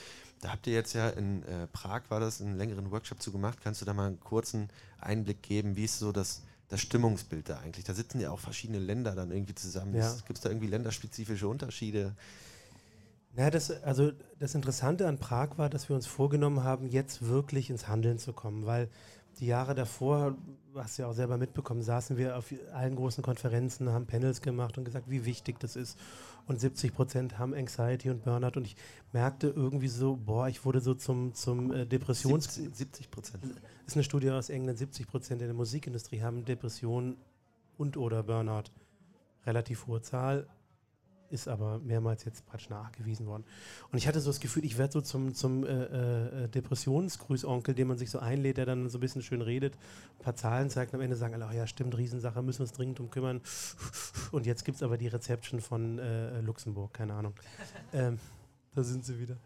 [0.41, 3.59] Da habt ihr jetzt ja in äh, Prag, war das, einen längeren Workshop zu gemacht.
[3.63, 4.69] Kannst du da mal einen kurzen
[4.99, 7.85] Einblick geben, wie ist so das, das Stimmungsbild da eigentlich?
[7.85, 9.95] Da sitzen ja auch verschiedene Länder dann irgendwie zusammen.
[9.95, 10.11] Ja.
[10.27, 12.15] Gibt es da irgendwie länderspezifische Unterschiede?
[13.37, 17.69] Ja, das, also das Interessante an Prag war, dass wir uns vorgenommen haben, jetzt wirklich
[17.69, 18.89] ins Handeln zu kommen, weil
[19.39, 20.35] die Jahre davor,
[20.75, 24.77] hast du ja auch selber mitbekommen, saßen wir auf allen großen Konferenzen, haben Panels gemacht
[24.77, 25.97] und gesagt, wie wichtig das ist.
[26.47, 28.57] Und 70 Prozent haben Anxiety und Burnout.
[28.57, 28.75] Und ich
[29.13, 32.53] merkte irgendwie so, boah, ich wurde so zum, zum äh, Depressions...
[32.53, 33.43] 70 Prozent.
[33.43, 37.17] Das ist eine Studie aus England, 70 Prozent in der Musikindustrie haben Depressionen
[37.77, 38.69] und oder Burnout.
[39.45, 40.47] Relativ hohe Zahl
[41.35, 43.43] ist aber mehrmals jetzt praktisch nachgewiesen worden.
[43.91, 47.87] Und ich hatte so das Gefühl, ich werde so zum, zum äh, äh, Depressionsgrüßonkel, den
[47.87, 49.75] man sich so einlädt, der dann so ein bisschen schön redet,
[50.19, 52.63] ein paar Zahlen zeigt und am Ende sagen alle, ach ja, stimmt, Riesensache, müssen wir
[52.63, 53.41] uns dringend um kümmern.
[54.31, 57.33] Und jetzt gibt es aber die Reception von äh, Luxemburg, keine Ahnung.
[57.93, 58.17] ähm,
[58.73, 59.37] da sind sie wieder.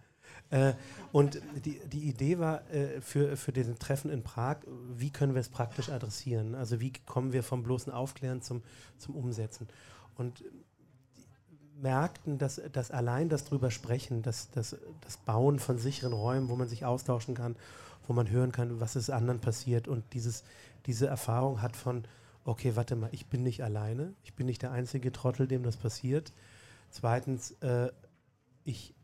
[0.50, 0.74] Äh,
[1.12, 4.58] und die, die Idee war äh, für, für diesen Treffen in Prag,
[4.96, 6.56] wie können wir es praktisch adressieren?
[6.56, 8.64] Also wie kommen wir vom bloßen Aufklären zum,
[8.98, 9.68] zum Umsetzen?
[10.16, 10.44] Und
[11.82, 16.56] merkten, dass, dass allein das drüber sprechen, das, das, das Bauen von sicheren Räumen, wo
[16.56, 17.56] man sich austauschen kann,
[18.08, 20.44] wo man hören kann, was ist anderen passiert und dieses,
[20.86, 22.04] diese Erfahrung hat von,
[22.44, 25.78] okay, warte mal, ich bin nicht alleine, ich bin nicht der einzige Trottel, dem das
[25.78, 26.34] passiert.
[26.90, 27.92] Zweitens, äh,
[28.64, 28.96] ich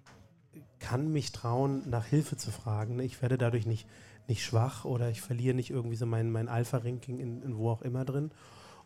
[0.80, 3.00] kann mich trauen, nach Hilfe zu fragen.
[3.00, 3.88] Ich werde dadurch nicht,
[4.28, 7.82] nicht schwach oder ich verliere nicht irgendwie so mein, mein Alpha-Ranking in, in wo auch
[7.82, 8.32] immer drin.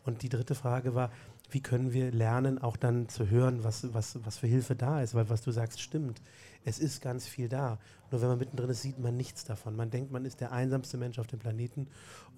[0.04, 1.10] Und die dritte Frage war,
[1.50, 5.14] wie können wir lernen, auch dann zu hören, was, was, was für Hilfe da ist,
[5.14, 6.20] weil was du sagst, stimmt.
[6.64, 7.78] Es ist ganz viel da.
[8.10, 9.76] Nur wenn man mittendrin ist, sieht man nichts davon.
[9.76, 11.88] Man denkt, man ist der einsamste Mensch auf dem Planeten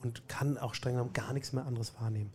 [0.03, 2.33] und kann auch streng genommen gar nichts mehr anderes wahrnehmen.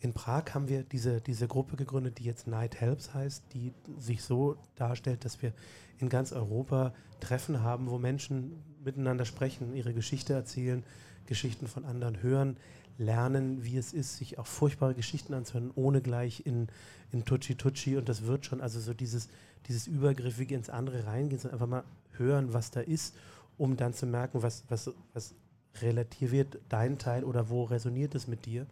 [0.00, 4.22] In Prag haben wir diese, diese Gruppe gegründet, die jetzt Night Helps heißt, die sich
[4.22, 5.52] so darstellt, dass wir
[5.98, 10.82] in ganz Europa Treffen haben, wo Menschen miteinander sprechen, ihre Geschichte erzählen,
[11.26, 12.56] Geschichten von anderen hören,
[12.98, 16.68] lernen, wie es ist, sich auch furchtbare Geschichten anzuhören, ohne gleich in,
[17.10, 19.28] in Tucci Tucci und das wird schon, also so dieses,
[19.66, 21.84] dieses Übergriffige ins andere reingehen, sondern einfach mal
[22.18, 23.14] hören, was da ist,
[23.58, 25.34] um dann zu merken, was, was, was
[25.80, 28.66] relativiert dein Teil oder wo resoniert es mit dir.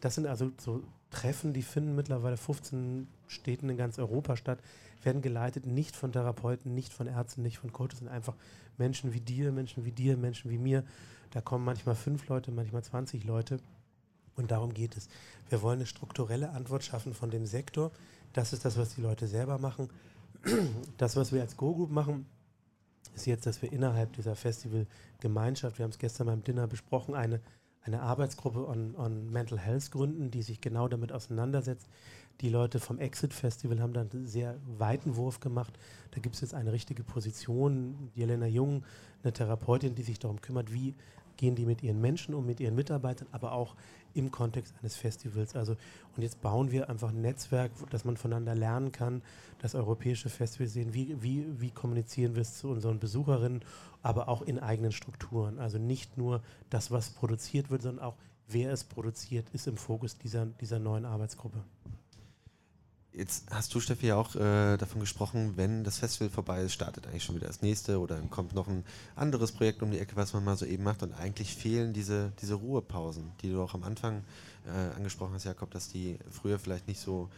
[0.00, 4.58] Das sind also so Treffen, die finden mittlerweile 15 Städten in ganz Europa statt,
[5.06, 8.34] werden geleitet nicht von Therapeuten, nicht von Ärzten, nicht von Coaches, sind einfach
[8.76, 10.84] Menschen wie dir, Menschen wie dir, Menschen wie mir.
[11.30, 13.60] Da kommen manchmal fünf Leute, manchmal 20 Leute.
[14.36, 15.08] Und darum geht es.
[15.48, 17.90] Wir wollen eine strukturelle Antwort schaffen von dem Sektor.
[18.34, 19.88] Das ist das, was die Leute selber machen.
[20.98, 22.26] Das, was wir als Go-Group machen,
[23.14, 27.40] ist jetzt, dass wir innerhalb dieser Festivalgemeinschaft, wir haben es gestern beim Dinner besprochen, eine,
[27.82, 31.88] eine Arbeitsgruppe on, on Mental Health gründen, die sich genau damit auseinandersetzt.
[32.42, 35.78] Die Leute vom Exit Festival haben dann einen sehr weiten Wurf gemacht.
[36.10, 38.10] Da gibt es jetzt eine richtige Position.
[38.14, 38.84] Jelena Jung,
[39.22, 40.94] eine Therapeutin, die sich darum kümmert, wie
[41.38, 43.74] gehen die mit ihren Menschen um, mit ihren Mitarbeitern, aber auch
[44.14, 45.54] im Kontext eines Festivals.
[45.54, 45.76] Also,
[46.16, 49.22] und jetzt bauen wir einfach ein Netzwerk, dass man voneinander lernen kann,
[49.58, 53.62] das europäische Festival sehen, wie, wie, wie kommunizieren wir es zu unseren Besucherinnen,
[54.02, 55.58] aber auch in eigenen Strukturen.
[55.58, 58.16] Also nicht nur das, was produziert wird, sondern auch
[58.48, 61.62] wer es produziert, ist im Fokus dieser, dieser neuen Arbeitsgruppe.
[63.16, 67.06] Jetzt hast du, Steffi, ja auch äh, davon gesprochen, wenn das Festival vorbei ist, startet
[67.06, 70.34] eigentlich schon wieder das nächste oder kommt noch ein anderes Projekt um die Ecke, was
[70.34, 71.02] man mal so eben macht.
[71.02, 74.22] Und eigentlich fehlen diese, diese Ruhepausen, die du auch am Anfang
[74.66, 77.30] äh, angesprochen hast, Jakob, dass die früher vielleicht nicht so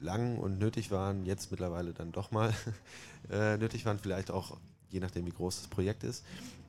[0.00, 2.52] lang und nötig waren, jetzt mittlerweile dann doch mal
[3.30, 4.56] äh, nötig waren, vielleicht auch
[4.90, 6.24] je nachdem, wie groß das Projekt ist.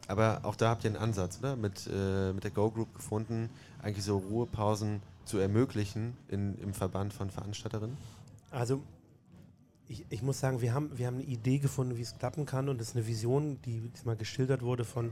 [0.07, 1.55] Aber auch da habt ihr einen Ansatz, oder?
[1.55, 3.49] Mit, äh, mit der Go Group gefunden,
[3.81, 5.01] eigentlich so Ruhepausen
[5.31, 7.97] zu ermöglichen in, im Verband von Veranstalterinnen?
[8.49, 8.83] Also
[9.87, 12.67] ich, ich, muss sagen, wir haben, wir haben eine Idee gefunden, wie es klappen kann
[12.67, 15.11] und das ist eine Vision, die mal geschildert wurde von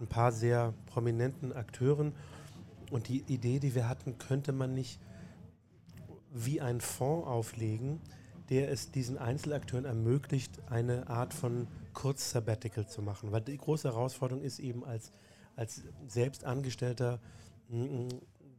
[0.00, 2.12] ein paar sehr prominenten Akteuren.
[2.90, 4.98] Und die Idee, die wir hatten, könnte man nicht
[6.32, 8.00] wie einen Fonds auflegen,
[8.50, 13.30] der es diesen Einzelakteuren ermöglicht, eine Art von Kurz-Sabbatical zu machen.
[13.30, 15.12] Weil die große Herausforderung ist eben als,
[15.54, 17.20] als Selbstangestellter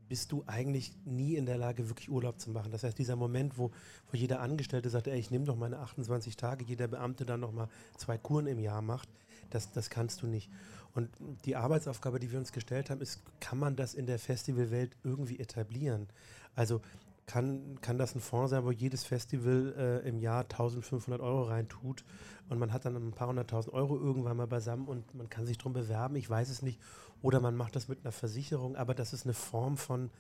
[0.09, 2.71] bist du eigentlich nie in der Lage, wirklich Urlaub zu machen.
[2.71, 3.71] Das heißt, dieser Moment, wo,
[4.11, 7.69] wo jeder Angestellte sagt, ey, ich nehme doch meine 28 Tage, jeder Beamte dann nochmal
[7.97, 9.09] zwei Kuren im Jahr macht,
[9.49, 10.49] das, das kannst du nicht.
[10.95, 11.09] Und
[11.45, 15.39] die Arbeitsaufgabe, die wir uns gestellt haben, ist, kann man das in der Festivalwelt irgendwie
[15.39, 16.07] etablieren?
[16.55, 16.81] Also
[17.25, 22.03] kann, kann das ein Fonds sein, wo jedes Festival äh, im Jahr 1500 Euro reintut
[22.49, 25.57] und man hat dann ein paar hunderttausend Euro irgendwann mal beisammen und man kann sich
[25.57, 26.79] darum bewerben, ich weiß es nicht.
[27.21, 30.11] Oder man macht das mit einer Versicherung, aber das ist eine Form von,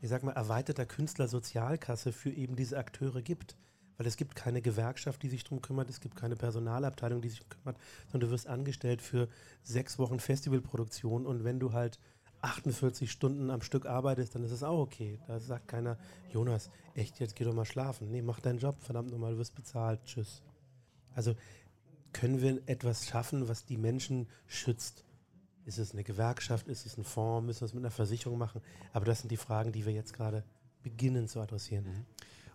[0.00, 3.56] ich sag mal, erweiterter Künstlersozialkasse für eben diese Akteure gibt.
[3.96, 7.48] Weil es gibt keine Gewerkschaft, die sich darum kümmert, es gibt keine Personalabteilung, die sich
[7.48, 7.76] kümmert,
[8.06, 9.28] sondern du wirst angestellt für
[9.64, 11.98] sechs Wochen Festivalproduktion und wenn du halt
[12.40, 15.18] 48 Stunden am Stück arbeitest, dann ist es auch okay.
[15.26, 15.98] Da sagt keiner,
[16.30, 18.10] Jonas, echt, jetzt geh doch mal schlafen.
[18.10, 20.42] Nee, mach deinen Job, verdammt nochmal, du wirst bezahlt, tschüss.
[21.14, 21.34] Also
[22.12, 25.04] können wir etwas schaffen, was die Menschen schützt?
[25.64, 28.62] Ist es eine Gewerkschaft, ist es ein Fonds, müssen wir es mit einer Versicherung machen?
[28.92, 30.44] Aber das sind die Fragen, die wir jetzt gerade
[30.82, 31.84] beginnen zu adressieren.
[31.84, 32.06] Mhm.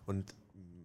[0.06, 0.34] Und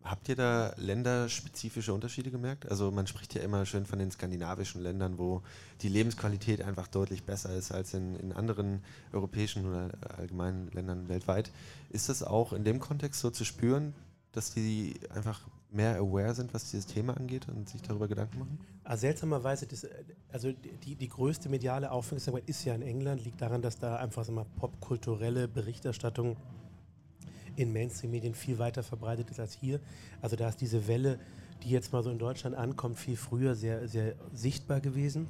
[0.03, 2.69] Habt ihr da länderspezifische Unterschiede gemerkt?
[2.69, 5.43] Also man spricht ja immer schön von den skandinavischen Ländern, wo
[5.81, 8.81] die Lebensqualität einfach deutlich besser ist als in, in anderen
[9.11, 11.51] europäischen oder allgemeinen Ländern weltweit.
[11.89, 13.93] Ist das auch in dem Kontext so zu spüren,
[14.31, 15.41] dass die einfach
[15.71, 18.59] mehr aware sind, was dieses Thema angeht und sich darüber Gedanken machen?
[18.83, 19.85] Also seltsamerweise, das,
[20.31, 24.23] also die, die größte mediale Aufmerksamkeit ist ja in England, liegt daran, dass da einfach
[24.23, 26.37] so mal popkulturelle Berichterstattung
[27.59, 29.79] in Mainstream-Medien viel weiter verbreitet ist als hier.
[30.21, 31.19] Also da ist diese Welle,
[31.63, 35.27] die jetzt mal so in Deutschland ankommt, viel früher sehr, sehr sichtbar gewesen.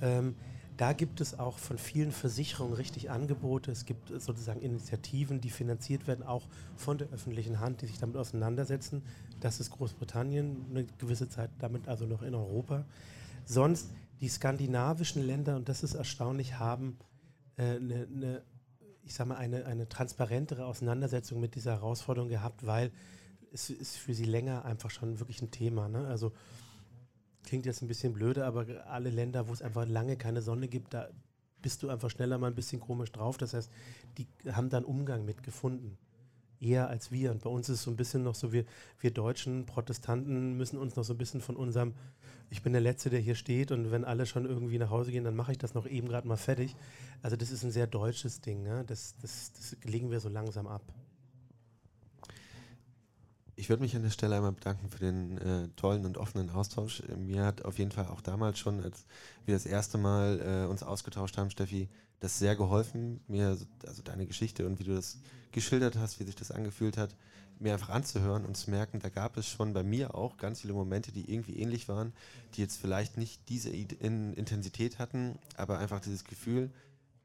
[0.00, 0.36] Ähm,
[0.76, 3.72] da gibt es auch von vielen Versicherungen richtig Angebote.
[3.72, 6.46] Es gibt sozusagen Initiativen, die finanziert werden, auch
[6.76, 9.02] von der öffentlichen Hand, die sich damit auseinandersetzen.
[9.40, 12.84] Das ist Großbritannien, eine gewisse Zeit damit also noch in Europa.
[13.44, 13.90] Sonst
[14.20, 16.96] die skandinavischen Länder, und das ist erstaunlich, haben
[17.56, 18.42] äh, eine, eine
[19.08, 22.92] ich sage mal, eine, eine transparentere Auseinandersetzung mit dieser Herausforderung gehabt, weil
[23.52, 25.88] es ist für sie länger einfach schon wirklich ein Thema.
[25.88, 26.06] Ne?
[26.06, 26.32] Also
[27.42, 30.92] klingt jetzt ein bisschen blöde, aber alle Länder, wo es einfach lange keine Sonne gibt,
[30.92, 31.08] da
[31.62, 33.38] bist du einfach schneller mal ein bisschen komisch drauf.
[33.38, 33.70] Das heißt,
[34.18, 35.96] die haben dann Umgang mit gefunden.
[36.60, 37.30] Eher als wir.
[37.30, 38.64] Und bei uns ist es so ein bisschen noch so, wir,
[39.00, 41.94] wir deutschen Protestanten müssen uns noch so ein bisschen von unserem,
[42.50, 45.24] ich bin der Letzte, der hier steht und wenn alle schon irgendwie nach Hause gehen,
[45.24, 46.74] dann mache ich das noch eben gerade mal fertig.
[47.22, 48.62] Also das ist ein sehr deutsches Ding.
[48.62, 48.84] Ne?
[48.86, 50.82] Das, das, das legen wir so langsam ab.
[53.58, 57.02] Ich würde mich an der Stelle einmal bedanken für den äh, tollen und offenen Austausch.
[57.16, 59.04] Mir hat auf jeden Fall auch damals schon, als
[59.46, 61.88] wir das erste Mal äh, uns ausgetauscht haben, Steffi,
[62.20, 63.56] das sehr geholfen, mir,
[63.86, 65.18] also deine Geschichte und wie du das
[65.52, 67.16] geschildert hast, wie sich das angefühlt hat,
[67.58, 70.74] mir einfach anzuhören und zu merken, da gab es schon bei mir auch ganz viele
[70.74, 72.12] Momente, die irgendwie ähnlich waren,
[72.54, 76.70] die jetzt vielleicht nicht diese in Intensität hatten, aber einfach dieses Gefühl,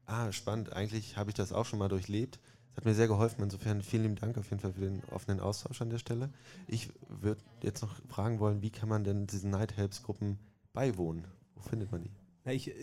[0.06, 2.40] ah, spannend, eigentlich habe ich das auch schon mal durchlebt
[2.74, 3.44] das hat mir sehr geholfen.
[3.44, 6.32] Insofern vielen lieben Dank auf jeden Fall für den offenen Austausch an der Stelle.
[6.68, 10.40] Ich würde jetzt noch fragen wollen, wie kann man denn diesen Night Helps Gruppen
[10.74, 11.28] beiwohnen?
[11.54, 12.12] Wo findet man die?
[12.50, 12.74] Ich,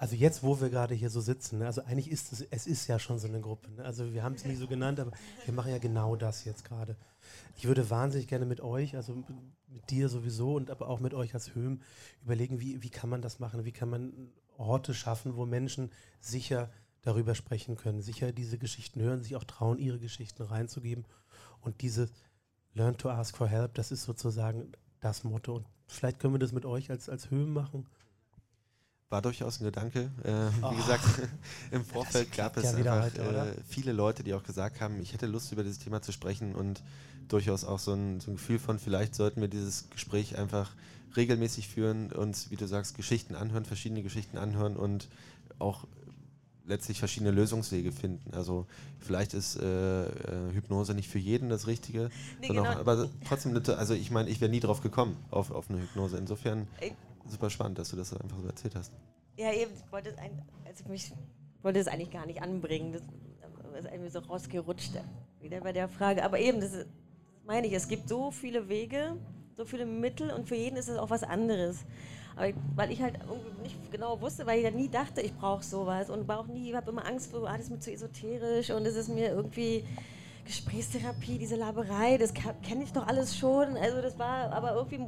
[0.00, 2.86] also jetzt, wo wir gerade hier so sitzen, ne, also eigentlich ist es, es ist
[2.86, 3.70] ja schon so eine Gruppe.
[3.70, 3.84] Ne?
[3.84, 5.10] Also wir haben es nie so genannt, aber
[5.44, 6.96] wir machen ja genau das jetzt gerade.
[7.58, 9.12] Ich würde wahnsinnig gerne mit euch, also
[9.68, 11.82] mit dir sowieso und aber auch mit euch als Höhm
[12.22, 13.66] überlegen, wie, wie kann man das machen?
[13.66, 16.70] Wie kann man Orte schaffen, wo Menschen sicher
[17.02, 21.04] darüber sprechen können, sicher diese Geschichten hören, sich auch trauen, ihre Geschichten reinzugeben.
[21.60, 22.08] Und diese
[22.72, 25.56] Learn to Ask for Help, das ist sozusagen das Motto.
[25.56, 27.86] Und vielleicht können wir das mit euch als, als Höhen machen.
[29.10, 30.08] War durchaus ein Gedanke.
[30.22, 30.30] Äh,
[30.62, 30.70] oh.
[30.70, 31.04] Wie gesagt,
[31.72, 35.12] im Vorfeld gab es ja einfach heute, äh, viele Leute, die auch gesagt haben, ich
[35.12, 36.82] hätte Lust, über dieses Thema zu sprechen und
[37.26, 40.70] durchaus auch so ein, so ein Gefühl von, vielleicht sollten wir dieses Gespräch einfach
[41.16, 45.08] regelmäßig führen, uns, wie du sagst, Geschichten anhören, verschiedene Geschichten anhören und
[45.58, 45.88] auch
[46.66, 48.32] letztlich verschiedene Lösungswege finden.
[48.32, 48.66] Also
[49.00, 52.62] vielleicht ist äh, äh, Hypnose nicht für jeden das Richtige, nee, genau.
[52.62, 56.16] auch, aber trotzdem, also ich meine, ich wäre nie drauf gekommen auf, auf eine Hypnose.
[56.16, 56.68] Insofern
[57.30, 58.92] super spannend, dass du das einfach so erzählt hast.
[59.36, 61.12] Ja, eben, ich wollte es also mich
[61.62, 62.92] wollte es eigentlich gar nicht anbringen.
[62.92, 64.92] Das ist irgendwie so rausgerutscht
[65.40, 66.24] wieder bei der Frage.
[66.24, 66.86] Aber eben, das, das
[67.46, 69.16] meine ich, es gibt so viele Wege,
[69.56, 71.84] so viele Mittel und für jeden ist es auch was anderes.
[72.36, 75.64] Aber weil ich halt irgendwie nicht genau wusste, weil ich ja nie dachte, ich brauche
[75.64, 77.92] sowas und war auch nie, ich habe immer Angst vor, ah, das ist mir zu
[77.92, 79.84] esoterisch und es ist mir irgendwie
[80.44, 83.76] Gesprächstherapie, diese Laberei, das kenne ich doch alles schon.
[83.76, 85.00] Also das war, aber irgendwie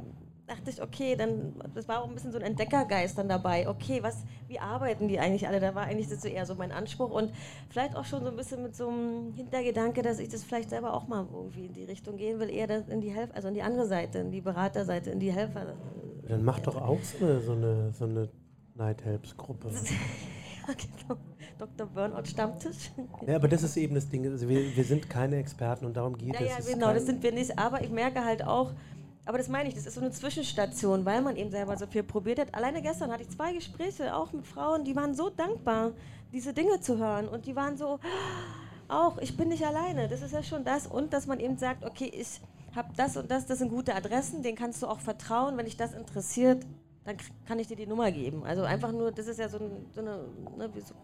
[0.47, 3.67] dachte ich, okay, dann, das war auch ein bisschen so ein Entdeckergeist dann dabei.
[3.67, 5.59] Okay, was, wie arbeiten die eigentlich alle?
[5.59, 7.31] Da war eigentlich so eher so mein Anspruch und
[7.69, 10.93] vielleicht auch schon so ein bisschen mit so einem Hintergedanke, dass ich das vielleicht selber
[10.93, 13.61] auch mal irgendwie in die Richtung gehen will, eher in die Helf also in die
[13.61, 15.75] andere Seite, in die Beraterseite, in die Helfer.
[16.27, 18.29] Dann mach doch auch so eine, so eine, so eine
[18.75, 19.69] Night Helps Gruppe.
[20.67, 21.19] ja, genau.
[21.57, 21.87] Dr.
[21.87, 22.91] Burnout Stammtisch.
[23.27, 24.25] Ja, aber das ist eben das Ding.
[24.25, 26.67] Also wir, wir sind keine Experten und darum geht es.
[26.67, 27.57] Ja, genau, das sind wir nicht.
[27.57, 28.73] Aber ich merke halt auch,
[29.25, 32.03] aber das meine ich, das ist so eine Zwischenstation, weil man eben selber so viel
[32.03, 32.53] probiert hat.
[32.53, 35.91] Alleine gestern hatte ich zwei Gespräche, auch mit Frauen, die waren so dankbar,
[36.33, 37.29] diese Dinge zu hören.
[37.29, 37.99] Und die waren so,
[38.87, 40.07] auch, ich bin nicht alleine.
[40.07, 40.87] Das ist ja schon das.
[40.87, 42.41] Und dass man eben sagt, okay, ich
[42.75, 45.57] habe das und das, das sind gute Adressen, denen kannst du auch vertrauen.
[45.57, 46.65] Wenn dich das interessiert,
[47.05, 48.43] dann kann ich dir die Nummer geben.
[48.43, 50.25] Also einfach nur, das ist ja so, ein, so eine,
[50.57, 50.95] ne, wie, so,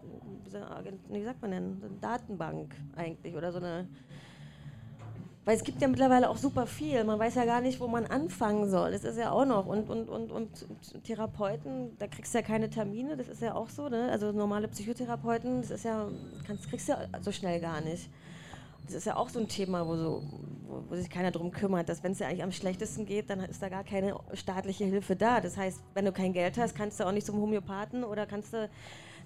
[0.44, 3.88] wie, sagt man denn, so eine Datenbank eigentlich oder so eine
[5.44, 7.02] weil es gibt ja mittlerweile auch super viel.
[7.04, 8.92] Man weiß ja gar nicht, wo man anfangen soll.
[8.92, 9.66] Das ist ja auch noch.
[9.66, 10.66] Und, und, und, und
[11.04, 13.88] Therapeuten, da kriegst du ja keine Termine, das ist ja auch so.
[13.88, 14.10] Ne?
[14.10, 16.08] Also normale Psychotherapeuten, das ist ja,
[16.46, 18.10] kannst, kriegst du ja so schnell gar nicht.
[18.84, 20.22] Das ist ja auch so ein Thema, wo, so,
[20.66, 23.40] wo, wo sich keiner darum kümmert, dass wenn es ja eigentlich am schlechtesten geht, dann
[23.40, 25.40] ist da gar keine staatliche Hilfe da.
[25.40, 28.52] Das heißt, wenn du kein Geld hast, kannst du auch nicht zum Homöopathen oder kannst
[28.52, 28.68] du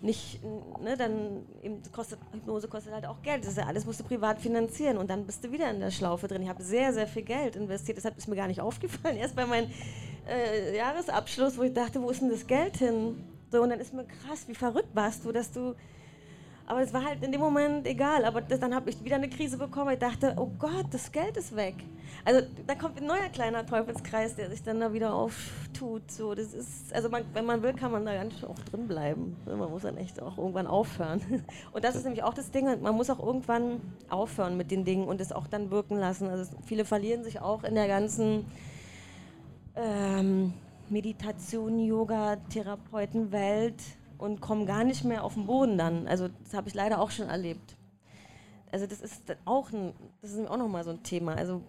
[0.01, 0.41] nicht,
[0.83, 1.47] ne, dann
[1.93, 3.43] kostet, Hypnose kostet halt auch Geld.
[3.43, 5.91] Das ist ja alles musst du privat finanzieren und dann bist du wieder in der
[5.91, 6.43] Schlaufe drin.
[6.43, 9.17] Ich habe sehr, sehr viel Geld investiert, deshalb ist mir gar nicht aufgefallen.
[9.17, 9.71] Erst bei meinem
[10.29, 13.25] äh, Jahresabschluss, wo ich dachte, wo ist denn das Geld hin?
[13.51, 15.75] So, und dann ist mir krass, wie verrückt warst du, dass du
[16.67, 18.25] aber es war halt in dem Moment egal.
[18.25, 19.93] Aber das, dann habe ich wieder eine Krise bekommen.
[19.93, 21.75] Ich dachte, oh Gott, das Geld ist weg.
[22.27, 26.11] Also da kommt ein neuer kleiner Teufelskreis, der sich dann da wieder auftut.
[26.11, 29.37] So, das ist, also man, wenn man will, kann man da ganz auch drin bleiben.
[29.45, 31.21] Man muss dann echt auch irgendwann aufhören.
[31.73, 32.65] Und das ist nämlich auch das Ding.
[32.81, 36.29] Man muss auch irgendwann aufhören mit den Dingen und es auch dann wirken lassen.
[36.29, 38.47] Also viele verlieren sich auch in der ganzen
[39.77, 40.55] ähm,
[40.89, 43.83] Meditation, Yoga, Therapeutenwelt
[44.17, 46.07] und kommen gar nicht mehr auf den Boden dann.
[46.07, 47.74] Also das habe ich leider auch schon erlebt.
[48.75, 51.37] Also das ist auch ein, das ist auch nochmal so ein Thema.
[51.37, 51.63] Also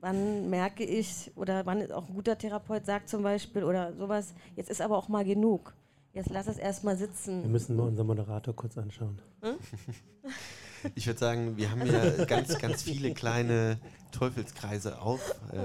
[0.00, 4.68] wann merke ich oder wann auch ein guter Therapeut sagt zum Beispiel oder sowas, jetzt
[4.68, 5.76] ist aber auch mal genug.
[6.12, 7.44] Jetzt lass es erstmal sitzen.
[7.44, 9.22] Wir müssen mal unseren Moderator kurz anschauen.
[9.42, 9.58] Hm?
[10.94, 13.78] Ich würde sagen, wir haben ja ganz, ganz viele kleine
[14.12, 15.20] Teufelskreise auf,
[15.52, 15.58] äh,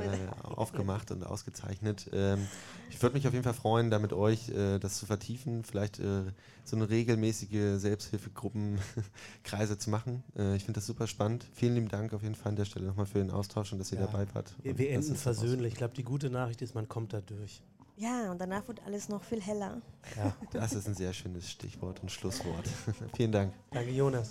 [0.43, 2.09] aufgemacht und ausgezeichnet.
[2.13, 2.47] Ähm,
[2.89, 5.99] ich würde mich auf jeden Fall freuen, da mit euch äh, das zu vertiefen, vielleicht
[5.99, 6.23] äh,
[6.63, 10.23] so eine regelmäßige Selbsthilfegruppenkreise zu machen.
[10.37, 11.45] Äh, ich finde das super spannend.
[11.53, 13.91] Vielen lieben Dank auf jeden Fall an der Stelle nochmal für den Austausch und dass
[13.91, 14.05] ihr ja.
[14.05, 14.53] dabei wart.
[14.61, 15.73] Wir, wir enden versöhnlich.
[15.73, 17.61] Ich glaube, die gute Nachricht ist, man kommt da durch.
[17.97, 19.81] Ja, und danach wird alles noch viel heller.
[20.17, 22.67] Ja, das ist ein sehr schönes Stichwort und Schlusswort.
[23.15, 23.53] Vielen Dank.
[23.71, 24.23] Danke, Jonas.